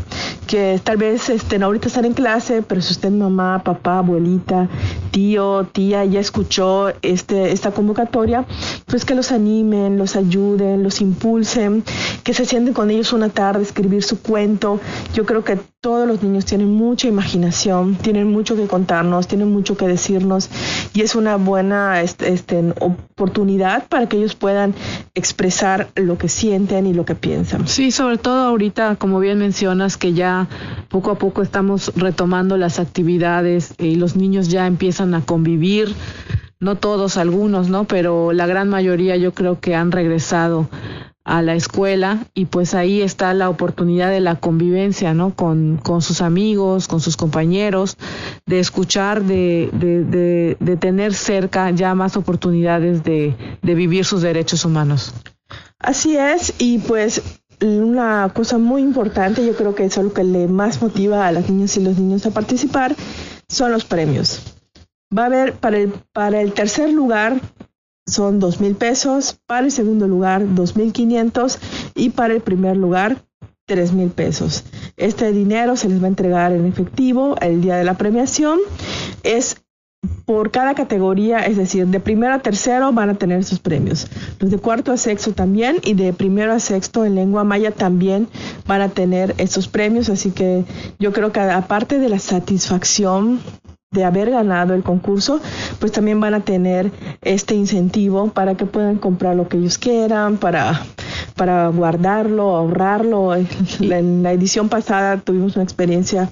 que 0.48 0.80
tal 0.84 0.98
vez 0.98 1.30
estén 1.30 1.64
ahorita 1.64 1.88
están 1.88 2.06
en 2.06 2.14
clase, 2.14 2.62
pero 2.62 2.82
si 2.82 2.94
usted 2.94 3.12
mamá, 3.12 3.62
papá, 3.64 4.00
abuelita, 4.00 4.70
tío, 5.12 5.66
tía 5.72 6.06
ya 6.06 6.20
escuchó 6.20 6.94
este, 7.02 7.52
esta 7.52 7.72
convocatoria, 7.72 8.46
pues 8.86 9.06
que 9.06 9.16
los 9.16 9.32
animen, 9.32 9.98
los 9.98 10.16
ayuden, 10.16 10.84
los 10.84 11.02
impulsen, 11.02 11.84
que 12.24 12.34
se 12.34 12.46
sienten 12.46 12.74
con 12.74 12.90
ellos 12.92 13.12
una 13.12 13.30
tarde, 13.30 13.64
escribir 13.64 14.04
su 14.04 14.22
cuento. 14.22 14.80
Yo 15.14 15.26
creo 15.26 15.44
que 15.44 15.60
todos 15.86 16.08
los 16.08 16.24
niños 16.24 16.46
tienen 16.46 16.74
mucha 16.74 17.08
imaginación, 17.08 17.94
tienen 17.94 18.32
mucho 18.32 18.56
que 18.56 18.66
contarnos, 18.66 19.28
tienen 19.28 19.52
mucho 19.52 19.78
que 19.78 19.88
decirnos 19.88 20.50
y 20.96 21.02
es 21.02 21.14
una 21.14 21.36
buena 21.36 22.02
este, 22.02 22.34
este, 22.34 22.74
oportunidad 22.80 23.88
para 23.88 24.10
que 24.10 24.18
ellos 24.18 24.34
puedan 24.34 24.74
expresar 25.14 25.90
lo 25.94 26.18
que 26.18 26.28
sienten 26.28 26.88
y 26.88 26.96
lo 26.96 27.06
que 27.06 27.14
piensan. 27.14 27.68
Sí, 27.68 27.92
sobre 27.92 28.18
todo 28.18 28.48
ahorita, 28.48 28.96
como 28.96 29.20
bien 29.20 29.38
mencionas, 29.38 29.96
que 29.96 30.14
ya 30.14 30.48
poco 30.90 31.12
a 31.12 31.20
poco 31.20 31.44
estamos 31.44 31.92
retomando 31.96 32.58
las 32.58 32.80
actividades 32.80 33.76
y 33.78 33.94
los 33.94 34.16
niños 34.16 34.48
ya 34.48 34.66
empiezan 34.66 35.14
a 35.14 35.22
convivir 35.22 35.94
no 36.60 36.78
todos, 36.78 37.16
algunos, 37.18 37.70
¿no? 37.70 37.84
Pero 37.84 38.34
la 38.34 38.48
gran 38.48 38.70
mayoría 38.70 39.18
yo 39.18 39.36
creo 39.36 39.60
que 39.60 39.76
han 39.76 39.92
regresado 39.92 40.68
a 41.26 41.42
la 41.42 41.56
escuela 41.56 42.28
y 42.36 42.46
pues 42.46 42.76
ahí 42.76 43.02
está 43.02 43.34
la 43.34 43.50
oportunidad 43.50 44.12
de 44.12 44.22
la 44.22 44.36
convivencia, 44.36 45.16
¿no? 45.16 45.34
Con, 45.34 45.78
con 45.78 46.02
sus 46.04 46.22
amigos, 46.22 46.88
con 46.88 47.02
sus 47.02 47.18
compañeros, 47.18 47.98
de 48.46 48.60
escuchar, 48.60 49.24
de, 49.24 49.70
de, 49.74 50.56
de, 50.60 50.78
tener 50.78 51.16
cerca 51.16 51.72
ya 51.72 51.96
más 51.96 52.16
oportunidades 52.16 53.04
de, 53.04 53.36
de 53.62 53.76
vivir 53.76 54.06
sus 54.06 54.22
derechos 54.22 54.66
humanos. 54.66 55.14
Así 55.80 56.16
es, 56.16 56.54
y 56.60 56.78
pues 56.78 57.22
una 57.60 58.30
cosa 58.34 58.60
muy 58.60 58.84
importante, 58.84 59.46
yo 59.46 59.56
creo 59.56 59.74
que 59.74 59.86
es 59.86 59.98
lo 59.98 60.14
que 60.14 60.24
le 60.24 60.48
más 60.48 60.80
motiva 60.82 61.26
a 61.26 61.32
las 61.32 61.50
niñas 61.50 61.76
y 61.78 61.82
los 61.82 61.98
niños 61.98 62.26
a 62.28 62.32
participar, 62.32 62.96
son 63.50 63.72
los 63.72 63.84
premios. 63.84 64.42
Va 65.16 65.24
a 65.24 65.26
haber 65.26 65.54
para 65.54 65.78
el, 65.78 65.94
para 66.14 66.42
el 66.42 66.54
tercer 66.54 66.92
lugar 66.92 67.40
son 68.08 68.40
dos 68.40 68.62
mil 68.62 68.76
pesos, 68.76 69.40
para 69.46 69.66
el 69.66 69.72
segundo 69.72 70.08
lugar 70.08 70.54
dos 70.54 70.76
mil 70.76 70.94
quinientos 70.94 71.60
y 71.96 72.10
para 72.12 72.34
el 72.34 72.42
primer 72.42 72.78
lugar 72.78 73.18
tres 73.66 73.94
mil 73.94 74.10
pesos. 74.10 74.64
Este 74.96 75.32
dinero 75.32 75.76
se 75.76 75.90
les 75.90 76.02
va 76.02 76.06
a 76.06 76.10
entregar 76.10 76.52
en 76.52 76.66
efectivo 76.66 77.36
el 77.42 77.62
día 77.62 77.78
de 77.78 77.84
la 77.84 77.96
premiación. 77.96 78.60
Es 79.24 79.58
por 80.26 80.52
cada 80.52 80.76
categoría, 80.76 81.40
es 81.40 81.58
decir, 81.58 81.88
de 81.88 82.00
primero 82.00 82.34
a 82.34 82.40
tercero 82.40 82.92
van 82.92 83.10
a 83.10 83.16
tener 83.16 83.44
sus 83.44 83.60
premios. 83.60 84.08
Los 84.40 84.52
de 84.52 84.60
cuarto 84.60 84.92
a 84.92 84.98
sexto 84.98 85.34
también 85.34 85.78
y 85.84 85.96
de 85.96 86.14
primero 86.14 86.54
a 86.54 86.60
sexto 86.60 87.06
en 87.06 87.16
lengua 87.16 87.44
maya 87.44 87.72
también 87.72 88.28
van 88.68 88.82
a 88.82 88.90
tener 88.90 89.34
estos 89.40 89.68
premios. 89.68 90.10
Así 90.10 90.30
que 90.32 90.64
yo 91.00 91.12
creo 91.12 91.32
que 91.32 91.40
aparte 91.40 92.00
de 92.00 92.10
la 92.10 92.20
satisfacción 92.20 93.40
de 93.96 94.04
haber 94.04 94.30
ganado 94.30 94.76
el 94.76 94.84
concurso, 94.84 95.42
pues 95.80 95.92
también 95.92 96.20
van 96.20 96.36
a 96.36 96.42
tener 96.42 96.92
este 97.22 97.56
incentivo 97.56 98.28
para 98.28 98.56
que 98.56 98.66
puedan 98.66 98.98
comprar 98.98 99.36
lo 99.36 99.48
que 99.48 99.58
ellos 99.58 99.78
quieran, 99.78 100.38
para, 100.38 100.84
para 101.36 101.70
guardarlo, 101.70 102.56
ahorrarlo. 102.56 103.34
En 103.36 104.22
la 104.22 104.32
edición 104.32 104.70
pasada 104.70 105.18
tuvimos 105.18 105.56
una 105.56 105.64
experiencia 105.64 106.30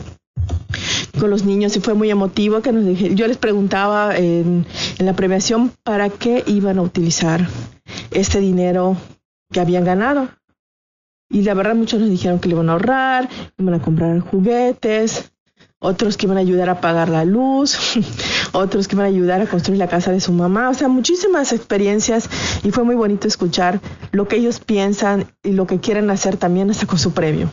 con 1.19 1.29
los 1.29 1.45
niños 1.45 1.75
y 1.77 1.79
fue 1.79 1.93
muy 1.93 2.09
emotivo 2.09 2.61
que 2.61 2.71
nos 2.71 2.85
dije, 2.85 3.15
yo 3.15 3.27
les 3.27 3.37
preguntaba 3.37 4.15
en, 4.17 4.65
en 4.97 5.05
la 5.05 5.13
premiación 5.13 5.71
para 5.83 6.09
qué 6.09 6.43
iban 6.47 6.77
a 6.77 6.81
utilizar 6.81 7.47
este 8.11 8.39
dinero 8.39 8.97
que 9.51 9.59
habían 9.59 9.85
ganado. 9.85 10.29
Y 11.29 11.41
la 11.41 11.53
verdad 11.53 11.75
muchos 11.75 11.99
nos 11.99 12.09
dijeron 12.09 12.39
que 12.39 12.47
le 12.47 12.55
iban 12.55 12.69
a 12.69 12.73
ahorrar, 12.73 13.29
iban 13.57 13.73
a 13.73 13.81
comprar 13.81 14.19
juguetes, 14.19 15.32
otros 15.83 16.15
que 16.15 16.25
iban 16.25 16.37
a 16.37 16.39
ayudar 16.39 16.69
a 16.69 16.79
pagar 16.79 17.09
la 17.09 17.25
luz, 17.25 17.77
otros 18.53 18.87
que 18.87 18.95
iban 18.95 19.05
a 19.05 19.09
ayudar 19.09 19.41
a 19.41 19.47
construir 19.47 19.77
la 19.77 19.89
casa 19.89 20.11
de 20.11 20.21
su 20.21 20.31
mamá, 20.31 20.69
o 20.69 20.73
sea, 20.73 20.87
muchísimas 20.87 21.51
experiencias 21.51 22.29
y 22.63 22.71
fue 22.71 22.85
muy 22.85 22.95
bonito 22.95 23.27
escuchar 23.27 23.81
lo 24.11 24.27
que 24.27 24.37
ellos 24.37 24.61
piensan 24.61 25.27
y 25.43 25.51
lo 25.51 25.67
que 25.67 25.81
quieren 25.81 26.09
hacer 26.09 26.37
también 26.37 26.71
hasta 26.71 26.87
con 26.87 26.97
su 26.97 27.11
premio. 27.11 27.49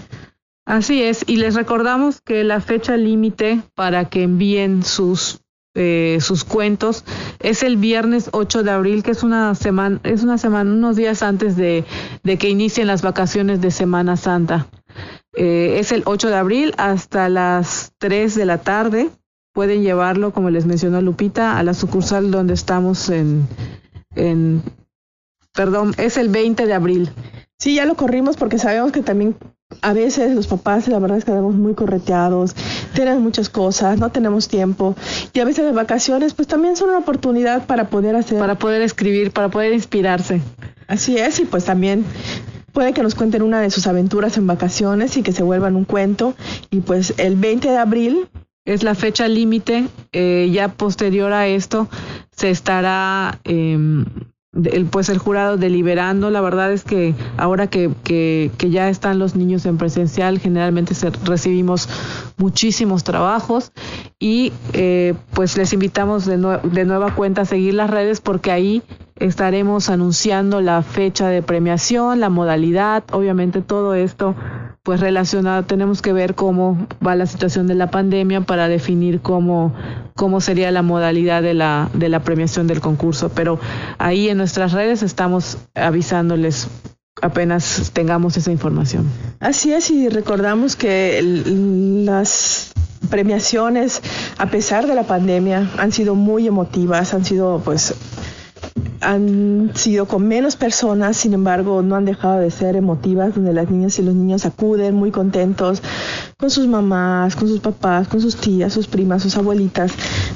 Así 0.64 1.02
es, 1.02 1.25
y 1.26 1.37
les 1.37 1.56
recordamos 1.56 2.20
que 2.20 2.44
la 2.44 2.60
fecha 2.60 2.96
límite 2.96 3.62
para 3.75 4.08
que 4.08 4.22
envíen 4.22 4.84
sus 4.84 5.40
eh, 5.75 6.18
sus 6.20 6.42
cuentos 6.42 7.04
es 7.38 7.62
el 7.62 7.76
viernes 7.76 8.30
8 8.32 8.64
de 8.64 8.70
abril, 8.72 9.02
que 9.04 9.12
es 9.12 9.22
una 9.22 9.54
semana, 9.54 10.00
es 10.02 10.25
una 10.25 10.37
semana, 10.37 10.70
unos 10.70 10.96
días 10.96 11.22
antes 11.22 11.56
de, 11.56 11.84
de 12.25 12.38
que 12.38 12.49
inicien 12.49 12.88
las 12.88 13.02
vacaciones 13.02 13.60
de 13.60 13.70
Semana 13.70 14.16
Santa. 14.16 14.66
Eh, 15.35 15.78
es 15.78 15.92
el 15.92 16.02
8 16.06 16.28
de 16.28 16.37
abril 16.37 16.75
hasta 16.76 17.28
las 17.28 17.92
3 17.99 18.35
de 18.35 18.44
la 18.44 18.59
tarde. 18.59 19.11
Pueden 19.52 19.82
llevarlo, 19.82 20.32
como 20.32 20.50
les 20.50 20.66
mencionó 20.66 21.00
Lupita, 21.00 21.59
a 21.59 21.62
la 21.62 21.75
sucursal 21.75 22.30
donde 22.30 22.54
estamos 22.54 23.09
en, 23.11 23.47
en 24.14 24.62
perdón, 25.52 25.94
es 25.99 26.16
el 26.16 26.28
20 26.28 26.66
de 26.66 26.75
abril. 26.75 27.11
Sí, 27.59 27.75
ya 27.75 27.85
lo 27.85 27.94
corrimos 27.94 28.37
porque 28.37 28.59
sabemos 28.59 28.92
que 28.92 29.02
también 29.02 29.37
a 29.82 29.92
veces 29.92 30.35
los 30.35 30.47
papás, 30.47 30.88
la 30.88 30.99
verdad 30.99 31.18
es 31.18 31.25
que 31.25 31.32
quedamos 31.32 31.54
muy 31.54 31.75
correteados, 31.75 32.54
tienen 32.94 33.23
muchas 33.23 33.49
cosas, 33.49 33.99
no 33.99 34.11
tenemos 34.11 34.49
tiempo. 34.49 34.97
Y 35.32 35.40
a 35.40 35.44
veces 35.44 35.64
las 35.64 35.75
vacaciones, 35.75 36.35
pues 36.35 36.49
también 36.49 36.76
son 36.76 36.88
una 36.88 36.99
oportunidad 36.99 37.66
para 37.66 37.88
poder 37.88 38.16
hacer. 38.16 38.38
Para 38.38 38.56
poder 38.56 38.82
escribir, 38.82 39.30
para 39.30 39.49
poder 39.49 39.73
inspirarse. 39.73 40.40
Así 40.87 41.18
es, 41.18 41.38
y 41.40 41.44
pues 41.44 41.64
también 41.64 42.04
puede 42.72 42.92
que 42.92 43.02
nos 43.02 43.14
cuenten 43.14 43.42
una 43.42 43.60
de 43.60 43.70
sus 43.70 43.86
aventuras 43.86 44.36
en 44.36 44.46
vacaciones 44.46 45.16
y 45.16 45.22
que 45.22 45.32
se 45.32 45.42
vuelvan 45.42 45.76
un 45.76 45.84
cuento. 45.84 46.34
Y 46.70 46.80
pues 46.80 47.14
el 47.18 47.36
20 47.36 47.68
de 47.68 47.76
abril 47.76 48.28
es 48.64 48.82
la 48.82 48.94
fecha 48.94 49.28
límite. 49.28 49.88
Eh, 50.12 50.50
ya 50.52 50.68
posterior 50.68 51.32
a 51.32 51.46
esto 51.46 51.88
se 52.30 52.50
estará 52.50 53.38
eh, 53.44 54.04
el, 54.52 54.86
pues 54.86 55.08
el 55.08 55.18
jurado 55.18 55.56
deliberando. 55.56 56.30
La 56.30 56.40
verdad 56.40 56.72
es 56.72 56.84
que 56.84 57.14
ahora 57.36 57.68
que, 57.68 57.90
que, 58.04 58.50
que 58.58 58.70
ya 58.70 58.88
están 58.88 59.18
los 59.18 59.36
niños 59.36 59.66
en 59.66 59.78
presencial, 59.78 60.38
generalmente 60.38 60.94
se, 60.94 61.10
recibimos 61.10 61.88
muchísimos 62.36 63.04
trabajos 63.04 63.72
y 64.18 64.52
eh, 64.72 65.14
pues 65.34 65.56
les 65.56 65.72
invitamos 65.72 66.26
de, 66.26 66.36
de 66.36 66.84
nueva 66.84 67.14
cuenta 67.14 67.42
a 67.42 67.44
seguir 67.44 67.74
las 67.74 67.90
redes 67.90 68.20
porque 68.20 68.50
ahí 68.50 68.82
estaremos 69.20 69.90
anunciando 69.90 70.60
la 70.60 70.82
fecha 70.82 71.28
de 71.28 71.42
premiación, 71.42 72.20
la 72.20 72.30
modalidad, 72.30 73.04
obviamente 73.12 73.60
todo 73.60 73.94
esto 73.94 74.34
pues 74.82 75.00
relacionado, 75.00 75.64
tenemos 75.64 76.00
que 76.00 76.14
ver 76.14 76.34
cómo 76.34 76.88
va 77.06 77.14
la 77.14 77.26
situación 77.26 77.66
de 77.66 77.74
la 77.74 77.90
pandemia 77.90 78.40
para 78.40 78.66
definir 78.66 79.20
cómo, 79.20 79.74
cómo 80.16 80.40
sería 80.40 80.70
la 80.70 80.80
modalidad 80.80 81.42
de 81.42 81.52
la, 81.52 81.90
de 81.92 82.08
la 82.08 82.20
premiación 82.20 82.66
del 82.66 82.80
concurso. 82.80 83.28
Pero 83.28 83.60
ahí 83.98 84.30
en 84.30 84.38
nuestras 84.38 84.72
redes 84.72 85.02
estamos 85.02 85.58
avisándoles 85.74 86.68
apenas 87.20 87.90
tengamos 87.92 88.38
esa 88.38 88.50
información. 88.50 89.06
Así 89.40 89.72
es, 89.72 89.90
y 89.90 90.08
recordamos 90.08 90.76
que 90.76 91.20
las 91.22 92.72
premiaciones, 93.10 94.00
a 94.38 94.46
pesar 94.46 94.86
de 94.86 94.94
la 94.94 95.02
pandemia, 95.02 95.70
han 95.76 95.92
sido 95.92 96.14
muy 96.14 96.46
emotivas, 96.46 97.12
han 97.12 97.26
sido 97.26 97.60
pues 97.62 97.94
han 99.00 99.72
sido 99.74 100.06
con 100.06 100.28
menos 100.28 100.56
personas, 100.56 101.16
sin 101.16 101.32
embargo, 101.32 101.82
no 101.82 101.96
han 101.96 102.04
dejado 102.04 102.38
de 102.38 102.50
ser 102.50 102.76
emotivas, 102.76 103.34
donde 103.34 103.52
las 103.52 103.70
niñas 103.70 103.98
y 103.98 104.02
los 104.02 104.14
niños 104.14 104.44
acuden 104.44 104.94
muy 104.94 105.10
contentos 105.10 105.82
con 106.38 106.50
sus 106.50 106.66
mamás, 106.66 107.34
con 107.36 107.48
sus 107.48 107.60
papás, 107.60 108.08
con 108.08 108.20
sus 108.20 108.36
tías, 108.36 108.72
sus 108.72 108.86
primas, 108.86 109.22
sus 109.22 109.36
abuelitas, 109.36 109.92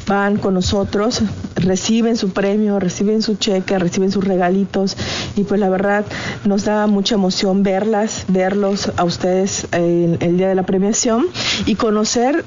van 0.06 0.36
con 0.36 0.54
nosotros, 0.54 1.22
reciben 1.56 2.16
su 2.16 2.30
premio, 2.30 2.80
reciben 2.80 3.22
su 3.22 3.36
cheque, 3.36 3.78
reciben 3.78 4.10
sus 4.10 4.24
regalitos. 4.24 4.96
Y 5.36 5.44
pues 5.44 5.60
la 5.60 5.68
verdad 5.68 6.04
nos 6.44 6.64
da 6.64 6.86
mucha 6.86 7.14
emoción 7.14 7.62
verlas, 7.62 8.24
verlos 8.28 8.92
a 8.96 9.04
ustedes 9.04 9.66
el, 9.72 10.18
el 10.20 10.36
día 10.36 10.48
de 10.48 10.54
la 10.54 10.64
premiación 10.64 11.26
y 11.66 11.74
conocer 11.74 12.44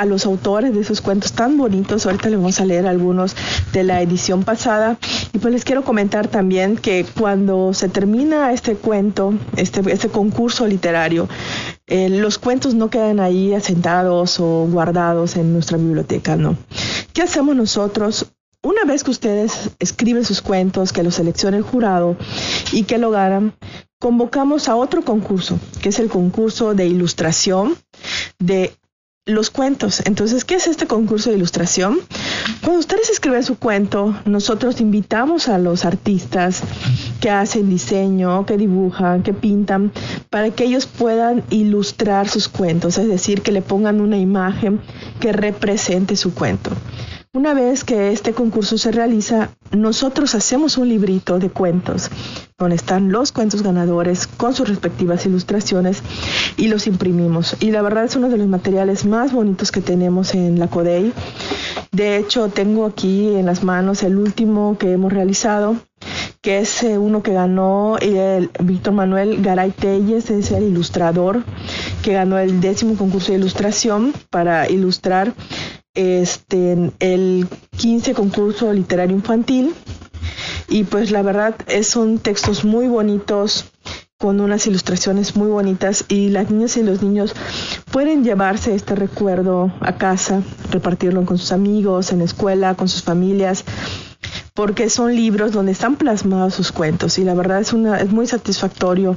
a 0.00 0.06
los 0.06 0.24
autores 0.24 0.72
de 0.72 0.80
esos 0.80 1.02
cuentos 1.02 1.32
tan 1.32 1.58
bonitos. 1.58 2.06
Ahorita 2.06 2.30
les 2.30 2.38
vamos 2.38 2.58
a 2.58 2.64
leer 2.64 2.86
algunos 2.86 3.36
de 3.74 3.84
la 3.84 4.00
edición 4.00 4.44
pasada. 4.44 4.96
Y 5.34 5.38
pues 5.38 5.52
les 5.52 5.62
quiero 5.62 5.84
comentar 5.84 6.26
también 6.26 6.78
que 6.78 7.04
cuando 7.18 7.74
se 7.74 7.90
termina 7.90 8.50
este 8.54 8.76
cuento, 8.76 9.34
este, 9.56 9.82
este 9.92 10.08
concurso 10.08 10.66
literario, 10.66 11.28
eh, 11.86 12.08
los 12.08 12.38
cuentos 12.38 12.74
no 12.74 12.88
quedan 12.88 13.20
ahí 13.20 13.52
asentados 13.52 14.40
o 14.40 14.66
guardados 14.70 15.36
en 15.36 15.52
nuestra 15.52 15.76
biblioteca, 15.76 16.34
¿no? 16.34 16.56
¿Qué 17.12 17.20
hacemos 17.20 17.54
nosotros? 17.54 18.32
Una 18.62 18.84
vez 18.86 19.04
que 19.04 19.10
ustedes 19.10 19.70
escriben 19.80 20.24
sus 20.24 20.40
cuentos, 20.40 20.94
que 20.94 21.02
los 21.02 21.16
seleccione 21.16 21.58
el 21.58 21.62
jurado 21.62 22.16
y 22.72 22.84
que 22.84 22.96
lo 22.96 23.10
ganan, 23.10 23.52
convocamos 23.98 24.70
a 24.70 24.76
otro 24.76 25.02
concurso, 25.02 25.58
que 25.82 25.90
es 25.90 25.98
el 25.98 26.08
concurso 26.08 26.72
de 26.74 26.86
ilustración 26.86 27.76
de 28.38 28.72
los 29.30 29.50
cuentos. 29.50 30.02
Entonces, 30.04 30.44
¿qué 30.44 30.56
es 30.56 30.66
este 30.66 30.86
concurso 30.86 31.30
de 31.30 31.36
ilustración? 31.36 32.00
Cuando 32.62 32.80
ustedes 32.80 33.10
escriben 33.10 33.42
su 33.42 33.58
cuento, 33.58 34.16
nosotros 34.24 34.80
invitamos 34.80 35.48
a 35.48 35.58
los 35.58 35.84
artistas 35.84 36.62
que 37.20 37.30
hacen 37.30 37.68
diseño, 37.68 38.46
que 38.46 38.56
dibujan, 38.56 39.22
que 39.22 39.32
pintan, 39.32 39.92
para 40.30 40.50
que 40.50 40.64
ellos 40.64 40.86
puedan 40.86 41.42
ilustrar 41.50 42.28
sus 42.28 42.48
cuentos, 42.48 42.98
es 42.98 43.08
decir, 43.08 43.42
que 43.42 43.52
le 43.52 43.62
pongan 43.62 44.00
una 44.00 44.18
imagen 44.18 44.80
que 45.20 45.32
represente 45.32 46.16
su 46.16 46.34
cuento. 46.34 46.70
Una 47.32 47.54
vez 47.54 47.84
que 47.84 48.10
este 48.10 48.32
concurso 48.32 48.76
se 48.76 48.90
realiza, 48.90 49.50
nosotros 49.70 50.34
hacemos 50.34 50.76
un 50.78 50.88
librito 50.88 51.38
de 51.38 51.48
cuentos 51.48 52.10
donde 52.58 52.74
están 52.74 53.12
los 53.12 53.30
cuentos 53.30 53.62
ganadores 53.62 54.26
con 54.26 54.52
sus 54.52 54.68
respectivas 54.68 55.24
ilustraciones 55.26 56.02
y 56.56 56.66
los 56.66 56.88
imprimimos. 56.88 57.56
Y 57.60 57.70
la 57.70 57.82
verdad 57.82 58.04
es 58.04 58.16
uno 58.16 58.30
de 58.30 58.36
los 58.36 58.48
materiales 58.48 59.06
más 59.06 59.32
bonitos 59.32 59.70
que 59.70 59.80
tenemos 59.80 60.34
en 60.34 60.58
la 60.58 60.66
CODEI. 60.66 61.12
De 61.92 62.16
hecho, 62.16 62.48
tengo 62.48 62.84
aquí 62.84 63.36
en 63.36 63.46
las 63.46 63.62
manos 63.62 64.02
el 64.02 64.18
último 64.18 64.76
que 64.76 64.90
hemos 64.90 65.12
realizado, 65.12 65.76
que 66.40 66.58
es 66.58 66.82
eh, 66.82 66.98
uno 66.98 67.22
que 67.22 67.32
ganó 67.32 67.96
el 67.98 68.50
Víctor 68.60 68.92
Manuel 68.92 69.40
Garay 69.40 69.70
Telles, 69.70 70.30
es 70.30 70.50
el 70.50 70.64
ilustrador 70.64 71.44
que 72.02 72.14
ganó 72.14 72.38
el 72.38 72.60
décimo 72.60 72.96
concurso 72.96 73.30
de 73.30 73.38
ilustración 73.38 74.12
para 74.30 74.68
ilustrar 74.68 75.32
este, 76.00 76.92
el 76.98 77.46
15 77.76 78.14
concurso 78.14 78.72
literario 78.72 79.16
infantil. 79.16 79.74
Y 80.68 80.84
pues 80.84 81.10
la 81.10 81.22
verdad 81.22 81.56
es, 81.66 81.88
son 81.88 82.18
textos 82.18 82.64
muy 82.64 82.86
bonitos, 82.86 83.66
con 84.18 84.40
unas 84.40 84.66
ilustraciones 84.66 85.34
muy 85.34 85.48
bonitas 85.48 86.04
y 86.08 86.28
las 86.28 86.50
niñas 86.50 86.76
y 86.76 86.82
los 86.82 87.02
niños 87.02 87.34
pueden 87.90 88.22
llevarse 88.22 88.74
este 88.74 88.94
recuerdo 88.94 89.72
a 89.80 89.96
casa, 89.96 90.42
repartirlo 90.70 91.24
con 91.24 91.38
sus 91.38 91.52
amigos, 91.52 92.12
en 92.12 92.18
la 92.18 92.26
escuela, 92.26 92.74
con 92.74 92.86
sus 92.86 93.02
familias 93.02 93.64
porque 94.54 94.90
son 94.90 95.14
libros 95.14 95.52
donde 95.52 95.72
están 95.72 95.96
plasmados 95.96 96.54
sus 96.54 96.72
cuentos 96.72 97.18
y 97.18 97.24
la 97.24 97.34
verdad 97.34 97.60
es, 97.60 97.72
una, 97.72 97.98
es 98.00 98.10
muy 98.10 98.26
satisfactorio 98.26 99.16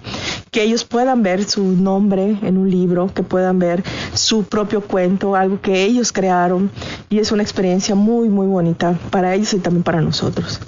que 0.52 0.64
ellos 0.64 0.84
puedan 0.84 1.24
ver 1.24 1.44
su 1.44 1.64
nombre 1.64 2.38
en 2.42 2.58
un 2.58 2.70
libro, 2.70 3.12
que 3.14 3.24
puedan 3.24 3.60
ver 3.60 3.84
su 4.14 4.44
propio 4.44 4.82
cuento, 4.82 5.36
algo 5.36 5.62
que 5.62 5.84
ellos 5.84 6.12
crearon 6.12 6.72
y 7.10 7.20
es 7.20 7.32
una 7.32 7.44
experiencia 7.44 7.96
muy, 7.96 8.30
muy 8.30 8.48
bonita 8.48 8.98
para 9.10 9.34
ellos 9.34 9.54
y 9.54 9.60
también 9.60 9.84
para 9.84 10.02
nosotros. 10.02 10.60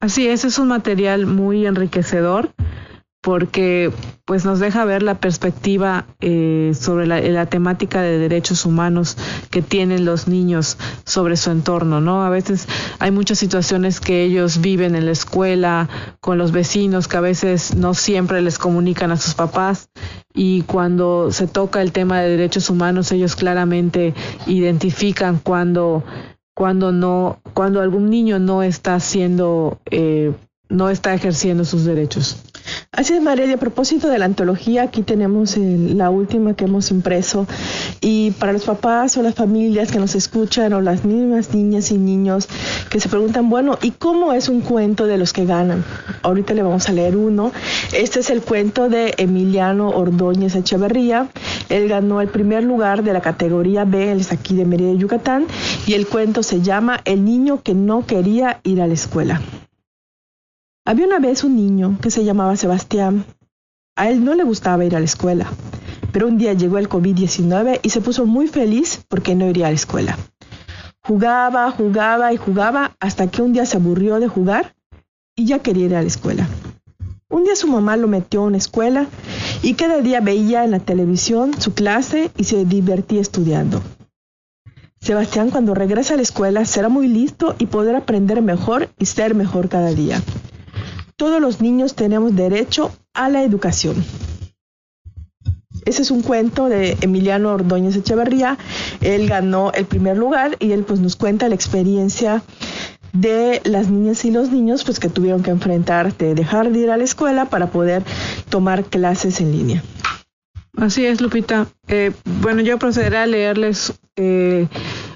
Así 0.00 0.28
es, 0.28 0.44
es 0.44 0.58
un 0.58 0.68
material 0.68 1.26
muy 1.26 1.66
enriquecedor 1.66 2.50
porque 3.20 3.92
pues 4.30 4.44
nos 4.44 4.60
deja 4.60 4.84
ver 4.84 5.02
la 5.02 5.18
perspectiva 5.18 6.06
eh, 6.20 6.70
sobre 6.78 7.08
la, 7.08 7.46
temática 7.46 8.00
de 8.00 8.16
derechos 8.16 8.64
humanos 8.64 9.16
que 9.50 9.60
tienen 9.60 10.04
los 10.04 10.28
niños 10.28 10.78
sobre 11.04 11.36
su 11.36 11.50
entorno, 11.50 12.00
¿no? 12.00 12.22
A 12.22 12.30
veces 12.30 12.68
hay 13.00 13.10
muchas 13.10 13.40
situaciones 13.40 13.98
que 13.98 14.22
ellos 14.22 14.60
viven 14.60 14.94
en 14.94 15.06
la 15.06 15.10
escuela, 15.10 15.88
con 16.20 16.38
los 16.38 16.52
vecinos, 16.52 17.08
que 17.08 17.16
a 17.16 17.20
veces 17.20 17.74
no 17.74 17.92
siempre 17.92 18.40
les 18.40 18.56
comunican 18.56 19.10
a 19.10 19.16
sus 19.16 19.34
papás 19.34 19.88
y 20.32 20.62
cuando 20.62 21.32
se 21.32 21.48
toca 21.48 21.82
el 21.82 21.90
tema 21.90 22.20
de 22.20 22.28
derechos 22.28 22.70
humanos 22.70 23.10
ellos 23.10 23.34
claramente 23.34 24.14
identifican 24.46 25.40
cuando 25.42 26.04
cuando 26.54 26.92
no 26.92 27.40
cuando 27.52 27.80
algún 27.80 28.08
niño 28.08 28.38
no 28.38 28.62
está 28.62 29.00
siendo 29.00 29.80
eh, 29.90 30.32
no 30.68 30.88
está 30.88 31.14
ejerciendo 31.14 31.64
sus 31.64 31.84
derechos. 31.84 32.44
Así 32.92 33.14
es, 33.14 33.22
María, 33.22 33.54
a 33.54 33.56
propósito 33.56 34.08
de 34.08 34.18
la 34.18 34.24
antología, 34.24 34.82
aquí 34.82 35.02
tenemos 35.02 35.56
la 35.56 36.10
última 36.10 36.54
que 36.54 36.64
hemos 36.64 36.90
impreso. 36.90 37.46
Y 38.00 38.32
para 38.32 38.52
los 38.52 38.64
papás 38.64 39.16
o 39.16 39.22
las 39.22 39.34
familias 39.34 39.90
que 39.90 39.98
nos 39.98 40.14
escuchan, 40.14 40.72
o 40.72 40.80
las 40.80 41.04
mismas 41.04 41.54
niñas 41.54 41.90
y 41.92 41.98
niños 41.98 42.48
que 42.90 43.00
se 43.00 43.08
preguntan, 43.08 43.48
bueno, 43.48 43.78
¿y 43.80 43.92
cómo 43.92 44.32
es 44.32 44.48
un 44.48 44.60
cuento 44.60 45.06
de 45.06 45.18
los 45.18 45.32
que 45.32 45.46
ganan? 45.46 45.84
Ahorita 46.22 46.52
le 46.52 46.62
vamos 46.62 46.88
a 46.88 46.92
leer 46.92 47.16
uno. 47.16 47.52
Este 47.92 48.20
es 48.20 48.30
el 48.30 48.42
cuento 48.42 48.88
de 48.88 49.14
Emiliano 49.16 49.90
Ordóñez 49.90 50.54
Echeverría. 50.54 51.28
Él 51.68 51.88
ganó 51.88 52.20
el 52.20 52.28
primer 52.28 52.64
lugar 52.64 53.02
de 53.02 53.12
la 53.12 53.20
categoría 53.20 53.84
B, 53.84 54.12
él 54.12 54.20
es 54.20 54.32
aquí 54.32 54.56
de 54.56 54.64
Mérida, 54.64 54.92
Yucatán, 54.92 55.46
y 55.86 55.94
el 55.94 56.06
cuento 56.06 56.42
se 56.42 56.60
llama 56.60 57.00
El 57.04 57.24
niño 57.24 57.62
que 57.62 57.74
no 57.74 58.04
quería 58.04 58.60
ir 58.64 58.82
a 58.82 58.86
la 58.86 58.94
escuela. 58.94 59.40
Había 60.86 61.06
una 61.06 61.18
vez 61.18 61.44
un 61.44 61.56
niño 61.56 61.98
que 62.00 62.10
se 62.10 62.24
llamaba 62.24 62.56
Sebastián. 62.56 63.26
A 63.96 64.08
él 64.08 64.24
no 64.24 64.34
le 64.34 64.44
gustaba 64.44 64.84
ir 64.84 64.96
a 64.96 64.98
la 64.98 65.04
escuela, 65.04 65.46
pero 66.10 66.26
un 66.26 66.38
día 66.38 66.54
llegó 66.54 66.78
el 66.78 66.88
COVID-19 66.88 67.80
y 67.82 67.90
se 67.90 68.00
puso 68.00 68.24
muy 68.24 68.48
feliz 68.48 69.04
porque 69.08 69.34
no 69.34 69.46
iría 69.46 69.66
a 69.66 69.70
la 69.70 69.76
escuela. 69.76 70.18
Jugaba, 71.02 71.70
jugaba 71.70 72.32
y 72.32 72.38
jugaba 72.38 72.96
hasta 72.98 73.26
que 73.26 73.42
un 73.42 73.52
día 73.52 73.66
se 73.66 73.76
aburrió 73.76 74.20
de 74.20 74.28
jugar 74.28 74.74
y 75.36 75.44
ya 75.44 75.58
quería 75.58 75.84
ir 75.84 75.94
a 75.94 76.00
la 76.00 76.08
escuela. 76.08 76.48
Un 77.28 77.44
día 77.44 77.56
su 77.56 77.68
mamá 77.68 77.98
lo 77.98 78.08
metió 78.08 78.40
a 78.40 78.46
una 78.46 78.56
escuela 78.56 79.06
y 79.62 79.74
cada 79.74 80.00
día 80.00 80.20
veía 80.20 80.64
en 80.64 80.70
la 80.70 80.80
televisión 80.80 81.52
su 81.60 81.74
clase 81.74 82.30
y 82.38 82.44
se 82.44 82.64
divertía 82.64 83.20
estudiando. 83.20 83.82
Sebastián 84.98 85.50
cuando 85.50 85.74
regresa 85.74 86.14
a 86.14 86.16
la 86.16 86.22
escuela 86.22 86.64
será 86.64 86.88
muy 86.88 87.06
listo 87.06 87.54
y 87.58 87.66
podrá 87.66 87.98
aprender 87.98 88.40
mejor 88.40 88.88
y 88.98 89.04
ser 89.04 89.34
mejor 89.34 89.68
cada 89.68 89.90
día 89.90 90.22
todos 91.20 91.38
los 91.38 91.60
niños 91.60 91.96
tenemos 91.96 92.34
derecho 92.34 92.92
a 93.12 93.28
la 93.28 93.42
educación. 93.42 93.94
Ese 95.84 96.00
es 96.00 96.10
un 96.10 96.22
cuento 96.22 96.70
de 96.70 96.96
Emiliano 97.02 97.52
Ordóñez 97.52 97.94
Echeverría. 97.94 98.56
Él 99.02 99.28
ganó 99.28 99.70
el 99.74 99.84
primer 99.84 100.16
lugar 100.16 100.56
y 100.60 100.72
él 100.72 100.82
pues 100.82 100.98
nos 100.98 101.16
cuenta 101.16 101.50
la 101.50 101.54
experiencia 101.54 102.42
de 103.12 103.60
las 103.64 103.90
niñas 103.90 104.24
y 104.24 104.30
los 104.30 104.50
niños 104.50 104.82
pues 104.84 104.98
que 104.98 105.10
tuvieron 105.10 105.42
que 105.42 105.50
enfrentar 105.50 106.16
de 106.16 106.34
dejar 106.34 106.72
de 106.72 106.78
ir 106.78 106.90
a 106.90 106.96
la 106.96 107.04
escuela 107.04 107.50
para 107.50 107.66
poder 107.66 108.02
tomar 108.48 108.86
clases 108.86 109.42
en 109.42 109.52
línea. 109.52 109.82
Así 110.78 111.04
es, 111.04 111.20
Lupita. 111.20 111.66
Eh, 111.88 112.12
bueno, 112.40 112.62
yo 112.62 112.78
procederé 112.78 113.18
a 113.18 113.26
leerles 113.26 113.92
eh, 114.16 114.68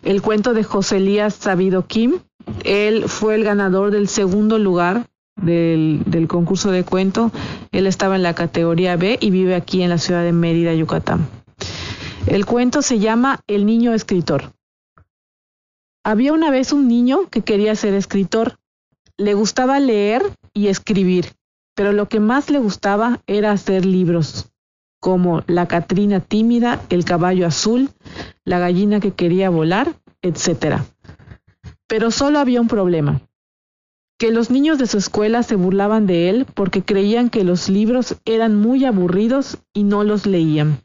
el 0.02 0.20
cuento 0.20 0.52
de 0.52 0.64
José 0.64 0.98
Elías 0.98 1.32
Sabido 1.32 1.86
Kim. 1.86 2.18
Él 2.62 3.04
fue 3.06 3.36
el 3.36 3.44
ganador 3.44 3.90
del 3.90 4.08
segundo 4.08 4.58
lugar 4.58 5.06
del, 5.36 6.26
concurso 6.28 6.70
de 6.70 6.84
cuento. 6.84 7.30
Él 7.72 7.86
estaba 7.86 8.16
en 8.16 8.22
la 8.22 8.34
categoría 8.34 8.96
B 8.96 9.18
y 9.20 9.30
vive 9.30 9.54
aquí 9.54 9.82
en 9.82 9.90
la 9.90 9.98
ciudad 9.98 10.22
de 10.22 10.32
Mérida, 10.32 10.74
Yucatán. 10.74 11.26
El 12.26 12.46
cuento 12.46 12.82
se 12.82 12.98
llama 12.98 13.40
El 13.46 13.66
niño 13.66 13.92
escritor. 13.92 14.52
Había 16.04 16.32
una 16.32 16.50
vez 16.50 16.72
un 16.72 16.88
niño 16.88 17.28
que 17.30 17.42
quería 17.42 17.74
ser 17.76 17.94
escritor. 17.94 18.58
Le 19.16 19.34
gustaba 19.34 19.80
leer 19.80 20.22
y 20.52 20.68
escribir, 20.68 21.32
pero 21.74 21.92
lo 21.92 22.08
que 22.08 22.20
más 22.20 22.50
le 22.50 22.58
gustaba 22.58 23.20
era 23.26 23.52
hacer 23.52 23.84
libros, 23.84 24.50
como 25.00 25.42
La 25.46 25.66
Catrina 25.66 26.20
tímida, 26.20 26.82
El 26.88 27.04
caballo 27.04 27.46
azul, 27.46 27.90
La 28.44 28.58
gallina 28.58 29.00
que 29.00 29.12
quería 29.12 29.50
volar, 29.50 29.94
etc. 30.22 30.78
Pero 31.86 32.10
solo 32.10 32.38
había 32.38 32.60
un 32.60 32.68
problema 32.68 33.20
que 34.24 34.30
los 34.30 34.50
niños 34.50 34.78
de 34.78 34.86
su 34.86 34.96
escuela 34.96 35.42
se 35.42 35.54
burlaban 35.54 36.06
de 36.06 36.30
él 36.30 36.46
porque 36.54 36.82
creían 36.82 37.28
que 37.28 37.44
los 37.44 37.68
libros 37.68 38.16
eran 38.24 38.56
muy 38.56 38.86
aburridos 38.86 39.58
y 39.74 39.82
no 39.84 40.02
los 40.02 40.24
leían. 40.24 40.80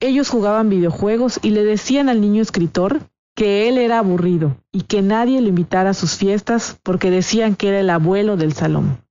Ellos 0.00 0.30
jugaban 0.30 0.70
videojuegos 0.70 1.38
y 1.42 1.50
le 1.50 1.64
decían 1.64 2.08
al 2.08 2.22
niño 2.22 2.40
escritor 2.40 3.00
que 3.36 3.68
él 3.68 3.76
era 3.76 3.98
aburrido 3.98 4.56
y 4.72 4.84
que 4.84 5.02
nadie 5.02 5.42
lo 5.42 5.48
invitara 5.48 5.90
a 5.90 5.94
sus 5.94 6.16
fiestas 6.16 6.80
porque 6.82 7.10
decían 7.10 7.56
que 7.56 7.68
era 7.68 7.80
el 7.80 7.90
abuelo 7.90 8.38
del 8.38 8.54
salón. 8.54 9.04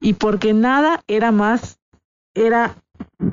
Y 0.00 0.14
porque 0.14 0.54
nada 0.54 1.02
era 1.06 1.30
más 1.30 1.78
era 2.34 2.76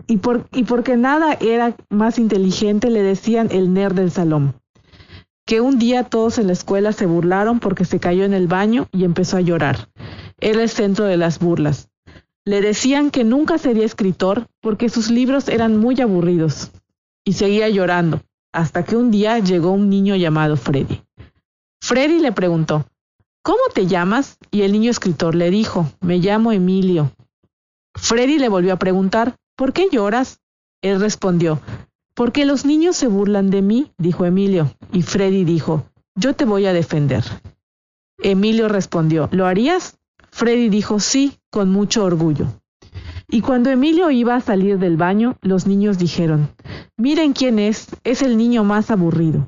y, 0.06 0.18
por, 0.18 0.50
y 0.52 0.66
porque 0.66 0.98
nada 0.98 1.38
era 1.40 1.78
más 1.90 2.20
inteligente 2.20 2.90
le 2.90 3.04
decían 3.04 3.48
el 3.52 3.74
nerd 3.74 3.96
del 3.96 4.12
salón 4.12 4.59
que 5.50 5.62
un 5.62 5.80
día 5.80 6.04
todos 6.04 6.38
en 6.38 6.46
la 6.46 6.54
escuela 6.54 6.92
se 6.92 7.08
burlaron 7.08 7.60
porque 7.60 7.84
se 7.84 8.00
cayó 8.00 8.24
en 8.24 8.36
el 8.36 8.46
baño 8.46 8.88
y 8.92 9.04
empezó 9.04 9.36
a 9.36 9.42
llorar. 9.42 9.90
Era 10.40 10.62
el 10.62 10.70
centro 10.70 11.06
de 11.06 11.18
las 11.18 11.40
burlas. 11.40 11.90
Le 12.46 12.62
decían 12.62 13.10
que 13.10 13.24
nunca 13.24 13.58
sería 13.58 13.84
escritor 13.84 14.46
porque 14.62 14.90
sus 14.90 15.10
libros 15.10 15.48
eran 15.48 15.76
muy 15.76 16.00
aburridos. 16.02 16.70
Y 17.26 17.34
seguía 17.34 17.68
llorando, 17.68 18.22
hasta 18.54 18.84
que 18.86 18.96
un 18.96 19.10
día 19.10 19.40
llegó 19.40 19.72
un 19.72 19.90
niño 19.90 20.16
llamado 20.16 20.56
Freddy. 20.56 21.02
Freddy 21.82 22.20
le 22.20 22.32
preguntó, 22.32 22.86
¿Cómo 23.42 23.64
te 23.74 23.88
llamas? 23.88 24.38
Y 24.52 24.62
el 24.62 24.72
niño 24.72 24.92
escritor 24.92 25.34
le 25.34 25.50
dijo, 25.50 25.92
me 26.00 26.20
llamo 26.20 26.52
Emilio. 26.52 27.12
Freddy 27.96 28.38
le 28.38 28.50
volvió 28.50 28.74
a 28.74 28.78
preguntar, 28.78 29.36
¿por 29.56 29.74
qué 29.74 29.88
lloras? 29.92 30.42
Él 30.84 31.00
respondió, 31.00 31.60
porque 32.20 32.44
los 32.44 32.66
niños 32.66 32.98
se 32.98 33.08
burlan 33.08 33.50
de 33.50 33.62
mí, 33.62 33.94
dijo 33.98 34.26
Emilio, 34.26 34.74
y 34.92 35.04
Freddy 35.04 35.46
dijo, 35.46 35.86
yo 36.16 36.36
te 36.36 36.44
voy 36.44 36.66
a 36.66 36.74
defender. 36.74 37.24
Emilio 38.22 38.68
respondió, 38.68 39.30
¿lo 39.32 39.46
harías? 39.46 39.98
Freddy 40.30 40.68
dijo 40.68 41.00
sí, 41.00 41.40
con 41.50 41.72
mucho 41.72 42.04
orgullo. 42.04 42.48
Y 43.30 43.40
cuando 43.40 43.70
Emilio 43.70 44.12
iba 44.12 44.36
a 44.36 44.42
salir 44.42 44.80
del 44.80 44.98
baño, 44.98 45.38
los 45.42 45.66
niños 45.66 45.98
dijeron, 45.98 46.50
miren 46.98 47.32
quién 47.32 47.58
es, 47.58 47.88
es 48.04 48.22
el 48.22 48.36
niño 48.36 48.66
más 48.66 48.92
aburrido. 48.92 49.48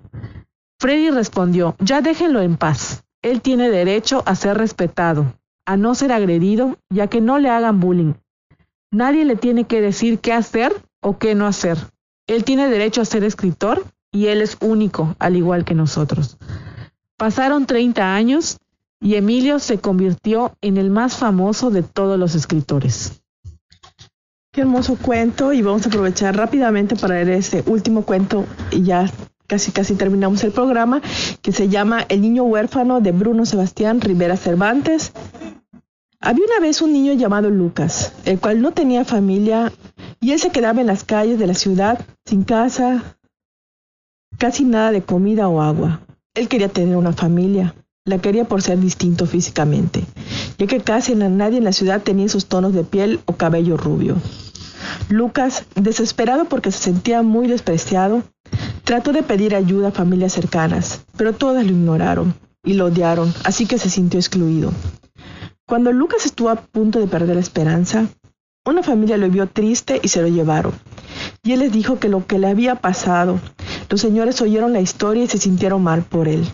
Freddy 0.79 1.09
respondió, 1.09 1.75
ya 1.79 1.99
déjenlo 1.99 2.41
en 2.41 2.55
paz. 2.55 3.03
Él 3.21 3.41
tiene 3.41 3.69
derecho 3.69 4.23
a 4.25 4.35
ser 4.35 4.57
respetado, 4.57 5.33
a 5.65 5.75
no 5.75 5.93
ser 5.93 6.13
agredido 6.13 6.77
y 6.89 7.01
a 7.01 7.07
que 7.07 7.19
no 7.19 7.37
le 7.37 7.49
hagan 7.49 7.81
bullying. 7.81 8.13
Nadie 8.91 9.25
le 9.25 9.35
tiene 9.35 9.65
que 9.65 9.81
decir 9.81 10.19
qué 10.19 10.31
hacer 10.31 10.73
o 11.01 11.17
qué 11.17 11.35
no 11.35 11.45
hacer. 11.45 11.77
Él 12.31 12.45
tiene 12.45 12.69
derecho 12.69 13.01
a 13.01 13.05
ser 13.05 13.25
escritor 13.25 13.83
y 14.09 14.27
él 14.27 14.41
es 14.41 14.55
único, 14.61 15.17
al 15.19 15.35
igual 15.35 15.65
que 15.65 15.75
nosotros. 15.75 16.37
Pasaron 17.17 17.65
30 17.65 18.15
años 18.15 18.57
y 19.01 19.15
Emilio 19.15 19.59
se 19.59 19.79
convirtió 19.79 20.53
en 20.61 20.77
el 20.77 20.91
más 20.91 21.17
famoso 21.17 21.71
de 21.71 21.83
todos 21.83 22.17
los 22.17 22.33
escritores. 22.33 23.21
Qué 24.53 24.61
hermoso 24.61 24.95
cuento 24.95 25.51
y 25.51 25.61
vamos 25.61 25.85
a 25.85 25.89
aprovechar 25.89 26.37
rápidamente 26.37 26.95
para 26.95 27.15
leer 27.15 27.31
este 27.31 27.65
último 27.67 28.03
cuento 28.03 28.45
y 28.71 28.83
ya 28.83 29.11
casi 29.47 29.73
casi 29.73 29.95
terminamos 29.95 30.41
el 30.45 30.53
programa 30.53 31.01
que 31.41 31.51
se 31.51 31.67
llama 31.67 32.05
El 32.07 32.21
niño 32.21 32.43
huérfano 32.43 33.01
de 33.01 33.11
Bruno 33.11 33.45
Sebastián 33.45 33.99
Rivera 33.99 34.37
Cervantes. 34.37 35.11
Había 36.23 36.45
una 36.45 36.59
vez 36.59 36.83
un 36.83 36.93
niño 36.93 37.13
llamado 37.13 37.49
Lucas, 37.49 38.13
el 38.25 38.39
cual 38.39 38.61
no 38.61 38.73
tenía 38.73 39.03
familia 39.05 39.73
y 40.19 40.33
él 40.33 40.39
se 40.39 40.51
quedaba 40.51 40.79
en 40.79 40.85
las 40.85 41.03
calles 41.03 41.39
de 41.39 41.47
la 41.47 41.55
ciudad 41.55 42.05
sin 42.25 42.43
casa, 42.43 43.17
casi 44.37 44.63
nada 44.63 44.91
de 44.91 45.01
comida 45.01 45.47
o 45.47 45.63
agua. 45.63 46.01
Él 46.35 46.47
quería 46.47 46.69
tener 46.69 46.95
una 46.95 47.11
familia, 47.11 47.73
la 48.05 48.19
quería 48.19 48.45
por 48.45 48.61
ser 48.61 48.79
distinto 48.79 49.25
físicamente, 49.25 50.05
ya 50.59 50.67
que 50.67 50.79
casi 50.81 51.15
nadie 51.15 51.57
en 51.57 51.63
la 51.63 51.73
ciudad 51.73 52.03
tenía 52.03 52.29
sus 52.29 52.45
tonos 52.45 52.73
de 52.73 52.83
piel 52.83 53.19
o 53.25 53.33
cabello 53.33 53.75
rubio. 53.75 54.17
Lucas, 55.09 55.65
desesperado 55.73 56.45
porque 56.45 56.71
se 56.71 56.77
sentía 56.77 57.23
muy 57.23 57.47
despreciado, 57.47 58.21
trató 58.83 59.11
de 59.11 59.23
pedir 59.23 59.55
ayuda 59.55 59.87
a 59.87 59.91
familias 59.91 60.33
cercanas, 60.33 61.01
pero 61.17 61.33
todas 61.33 61.65
lo 61.65 61.71
ignoraron 61.71 62.35
y 62.63 62.73
lo 62.73 62.85
odiaron, 62.85 63.33
así 63.43 63.65
que 63.65 63.79
se 63.79 63.89
sintió 63.89 64.19
excluido. 64.19 64.71
Cuando 65.71 65.93
Lucas 65.93 66.25
estuvo 66.25 66.49
a 66.49 66.57
punto 66.57 66.99
de 66.99 67.07
perder 67.07 67.35
la 67.35 67.41
esperanza, 67.41 68.05
una 68.65 68.83
familia 68.83 69.15
lo 69.15 69.29
vio 69.29 69.47
triste 69.47 70.01
y 70.03 70.09
se 70.09 70.21
lo 70.21 70.27
llevaron. 70.27 70.73
Y 71.43 71.53
él 71.53 71.59
les 71.59 71.71
dijo 71.71 71.97
que 71.97 72.09
lo 72.09 72.27
que 72.27 72.39
le 72.39 72.47
había 72.47 72.75
pasado, 72.75 73.39
los 73.89 74.01
señores 74.01 74.41
oyeron 74.41 74.73
la 74.73 74.81
historia 74.81 75.23
y 75.23 75.27
se 75.27 75.37
sintieron 75.37 75.81
mal 75.81 76.01
por 76.01 76.27
él. 76.27 76.45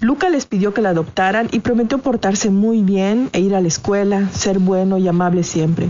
Lucas 0.00 0.32
les 0.32 0.44
pidió 0.44 0.74
que 0.74 0.82
la 0.82 0.88
adoptaran 0.88 1.46
y 1.52 1.60
prometió 1.60 1.98
portarse 1.98 2.50
muy 2.50 2.82
bien 2.82 3.30
e 3.32 3.38
ir 3.38 3.54
a 3.54 3.60
la 3.60 3.68
escuela, 3.68 4.28
ser 4.30 4.58
bueno 4.58 4.98
y 4.98 5.06
amable 5.06 5.44
siempre. 5.44 5.88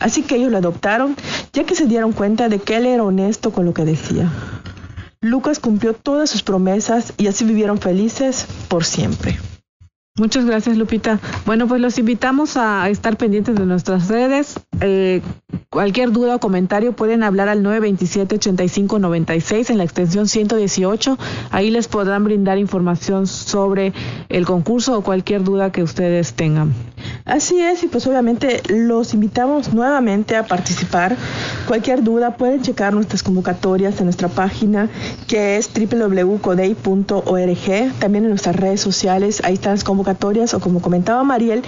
Así 0.00 0.24
que 0.24 0.34
ellos 0.34 0.50
lo 0.50 0.58
adoptaron, 0.58 1.14
ya 1.52 1.62
que 1.62 1.76
se 1.76 1.86
dieron 1.86 2.10
cuenta 2.10 2.48
de 2.48 2.58
que 2.58 2.78
él 2.78 2.86
era 2.86 3.04
honesto 3.04 3.52
con 3.52 3.64
lo 3.64 3.74
que 3.74 3.84
decía. 3.84 4.28
Lucas 5.20 5.60
cumplió 5.60 5.94
todas 5.94 6.30
sus 6.30 6.42
promesas 6.42 7.12
y 7.16 7.28
así 7.28 7.44
vivieron 7.44 7.78
felices 7.78 8.44
por 8.66 8.84
siempre. 8.84 9.38
Muchas 10.18 10.46
gracias, 10.46 10.78
Lupita. 10.78 11.20
Bueno, 11.44 11.68
pues 11.68 11.82
los 11.82 11.98
invitamos 11.98 12.56
a 12.56 12.88
estar 12.88 13.18
pendientes 13.18 13.54
de 13.54 13.66
nuestras 13.66 14.08
redes. 14.08 14.58
Eh, 14.80 15.20
cualquier 15.68 16.10
duda 16.10 16.36
o 16.36 16.40
comentario 16.40 16.92
pueden 16.92 17.22
hablar 17.22 17.50
al 17.50 17.62
927-8596 17.62 19.68
en 19.68 19.76
la 19.76 19.84
extensión 19.84 20.26
118. 20.26 21.18
Ahí 21.50 21.70
les 21.70 21.88
podrán 21.88 22.24
brindar 22.24 22.56
información 22.56 23.26
sobre 23.26 23.92
el 24.30 24.46
concurso 24.46 24.96
o 24.96 25.02
cualquier 25.02 25.44
duda 25.44 25.70
que 25.70 25.82
ustedes 25.82 26.32
tengan. 26.32 26.72
Así 27.24 27.60
es, 27.60 27.82
y 27.82 27.88
pues 27.88 28.06
obviamente 28.06 28.62
los 28.68 29.12
invitamos 29.12 29.74
nuevamente 29.74 30.36
a 30.36 30.46
participar. 30.46 31.16
Cualquier 31.66 32.04
duda 32.04 32.36
pueden 32.36 32.62
checar 32.62 32.94
nuestras 32.94 33.24
convocatorias 33.24 33.98
en 33.98 34.04
nuestra 34.04 34.28
página 34.28 34.88
que 35.26 35.56
es 35.56 35.68
www.codey.org. 35.74 36.84
También 37.98 38.24
en 38.24 38.30
nuestras 38.30 38.54
redes 38.54 38.80
sociales, 38.80 39.42
ahí 39.44 39.54
están 39.54 39.72
las 39.72 39.82
convocatorias 39.82 40.54
o 40.54 40.60
como 40.60 40.80
comentaba 40.80 41.24
Mariel, 41.24 41.62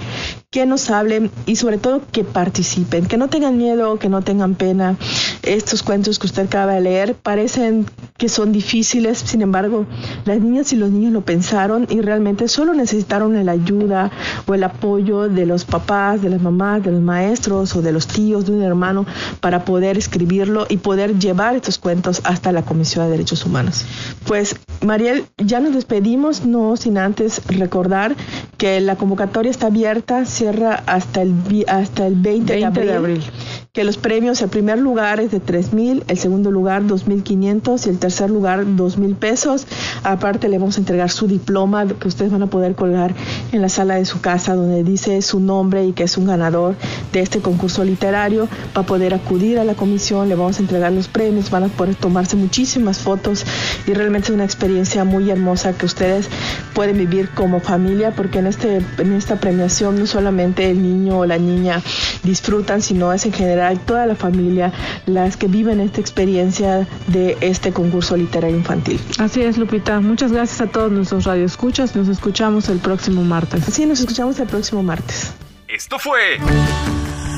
que 0.49 0.65
nos 0.65 0.89
hablen 0.89 1.29
y 1.45 1.57
sobre 1.57 1.77
todo 1.77 2.01
que 2.11 2.23
participen, 2.23 3.05
que 3.05 3.17
no 3.17 3.27
tengan 3.27 3.57
miedo, 3.57 3.99
que 3.99 4.07
no 4.07 4.21
tengan 4.21 4.55
pena. 4.55 4.95
Estos 5.43 5.83
cuentos 5.83 6.19
que 6.19 6.27
usted 6.27 6.45
acaba 6.45 6.73
de 6.73 6.81
leer 6.81 7.15
parecen 7.15 7.85
que 8.17 8.29
son 8.29 8.51
difíciles, 8.51 9.19
sin 9.19 9.41
embargo, 9.41 9.85
las 10.25 10.39
niñas 10.39 10.73
y 10.73 10.75
los 10.75 10.89
niños 10.89 11.13
lo 11.13 11.21
pensaron 11.21 11.85
y 11.89 12.01
realmente 12.01 12.47
solo 12.47 12.73
necesitaron 12.73 13.45
la 13.45 13.51
ayuda 13.51 14.11
o 14.47 14.53
el 14.53 14.63
apoyo 14.63 15.18
de 15.27 15.45
los 15.45 15.65
papás, 15.65 16.21
de 16.21 16.29
las 16.29 16.41
mamás, 16.41 16.83
de 16.83 16.91
los 16.91 17.01
maestros 17.01 17.75
o 17.75 17.81
de 17.81 17.91
los 17.91 18.07
tíos, 18.07 18.45
de 18.45 18.53
un 18.53 18.61
hermano, 18.61 19.05
para 19.41 19.65
poder 19.65 19.97
escribirlo 19.97 20.65
y 20.69 20.77
poder 20.77 21.19
llevar 21.19 21.55
estos 21.55 21.77
cuentos 21.77 22.21
hasta 22.23 22.51
la 22.51 22.61
Comisión 22.61 23.05
de 23.05 23.11
Derechos 23.11 23.45
Humanos. 23.45 23.85
Pues, 24.25 24.55
Mariel, 24.85 25.25
ya 25.37 25.59
nos 25.59 25.73
despedimos, 25.73 26.45
no 26.45 26.77
sin 26.77 26.97
antes 26.97 27.41
recordar 27.47 28.15
que 28.57 28.79
la 28.79 28.95
convocatoria 28.95 29.51
está 29.51 29.67
abierta, 29.67 30.25
cierra 30.25 30.83
hasta 30.85 31.21
el, 31.21 31.33
hasta 31.67 32.07
el 32.07 32.15
20, 32.15 32.53
de 32.53 32.93
abril 32.93 33.23
que 33.71 33.83
los 33.83 33.97
premios, 33.97 34.41
el 34.41 34.49
primer 34.49 34.79
lugar 34.79 35.19
es 35.19 35.29
de 35.29 35.39
tres 35.39 35.73
mil, 35.73 36.03
el 36.07 36.17
segundo 36.17 36.49
lugar 36.49 36.87
dos 36.87 37.05
mil 37.05 37.21
quinientos 37.21 37.85
y 37.85 37.89
el 37.91 37.99
tercer 37.99 38.31
lugar 38.31 38.63
dos 38.75 38.97
mil 38.97 39.13
pesos. 39.13 39.67
Aparte 40.03 40.49
le 40.49 40.57
vamos 40.57 40.77
a 40.77 40.79
entregar 40.79 41.11
su 41.11 41.27
diploma 41.27 41.85
que 41.87 42.07
ustedes 42.07 42.31
van 42.31 42.41
a 42.41 42.47
poder 42.47 42.73
colgar 42.73 43.13
en 43.51 43.61
la 43.61 43.69
sala 43.69 43.95
de 43.95 44.05
su 44.05 44.21
casa 44.21 44.55
donde 44.55 44.83
dice 44.83 45.21
su 45.21 45.39
nombre 45.39 45.85
y 45.85 45.93
que 45.93 46.03
es 46.03 46.17
un 46.17 46.25
ganador 46.25 46.75
de 47.13 47.19
este 47.19 47.41
concurso 47.41 47.83
literario. 47.83 48.47
Va 48.75 48.81
a 48.81 48.85
poder 48.87 49.13
acudir 49.13 49.59
a 49.59 49.63
la 49.63 49.75
comisión, 49.75 50.29
le 50.29 50.35
vamos 50.35 50.57
a 50.57 50.61
entregar 50.61 50.91
los 50.91 51.07
premios, 51.07 51.51
van 51.51 51.65
a 51.65 51.67
poder 51.67 51.93
tomarse 51.93 52.35
muchísimas 52.37 52.97
fotos 52.97 53.45
y 53.85 53.93
realmente 53.93 54.29
es 54.29 54.33
una 54.33 54.45
experiencia 54.45 55.03
muy 55.03 55.29
hermosa 55.29 55.73
que 55.73 55.85
ustedes 55.85 56.27
pueden 56.73 56.97
vivir 56.97 57.29
como 57.35 57.59
familia 57.59 58.15
porque 58.15 58.39
en, 58.39 58.47
este, 58.47 58.81
en 58.97 59.13
esta 59.13 59.35
premiación 59.39 59.99
no 59.99 60.07
solamente 60.07 60.71
el 60.71 60.81
niño 60.81 61.19
o 61.19 61.25
la 61.27 61.37
niña 61.37 61.83
disfrutan, 62.23 62.81
sino 62.81 63.13
es 63.13 63.27
en 63.27 63.31
general 63.59 63.79
toda 63.85 64.05
la 64.05 64.15
familia 64.15 64.71
las 65.05 65.37
que 65.37 65.47
viven 65.47 65.79
esta 65.79 66.01
experiencia 66.01 66.87
de 67.07 67.37
este 67.41 67.71
concurso 67.71 68.15
literario 68.15 68.57
infantil. 68.57 68.99
Así 69.17 69.41
es, 69.41 69.57
Lupita. 69.57 69.99
Muchas 69.99 70.31
gracias 70.31 70.61
a 70.61 70.67
todos 70.67 70.91
nuestros 70.91 71.25
radioescuchas. 71.25 71.95
Nos 71.95 72.07
escuchamos 72.07 72.69
el 72.69 72.79
próximo 72.79 73.23
martes. 73.23 73.65
Sí, 73.65 73.85
nos 73.85 73.99
escuchamos 73.99 74.39
el 74.39 74.47
próximo 74.47 74.83
martes. 74.83 75.33
Esto 75.67 75.99
fue 75.99 76.39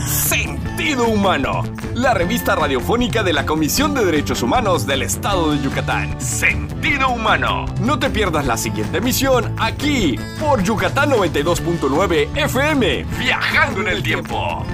Sentido 0.07 1.07
Humano, 1.07 1.63
la 1.93 2.13
revista 2.13 2.55
radiofónica 2.55 3.23
de 3.23 3.33
la 3.33 3.45
Comisión 3.45 3.93
de 3.93 4.05
Derechos 4.05 4.41
Humanos 4.41 4.85
del 4.85 5.03
Estado 5.03 5.51
de 5.51 5.61
Yucatán. 5.61 6.19
Sentido 6.19 7.09
Humano. 7.09 7.65
No 7.81 7.99
te 7.99 8.09
pierdas 8.09 8.45
la 8.45 8.57
siguiente 8.57 8.97
emisión 8.97 9.55
aquí 9.59 10.17
por 10.39 10.63
Yucatán 10.63 11.11
92.9 11.11 12.29
FM, 12.35 13.05
viajando 13.19 13.81
en 13.81 13.87
el 13.87 14.03
tiempo. 14.03 14.65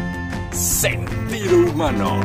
Sentido 0.51 1.71
humano. 1.71 2.21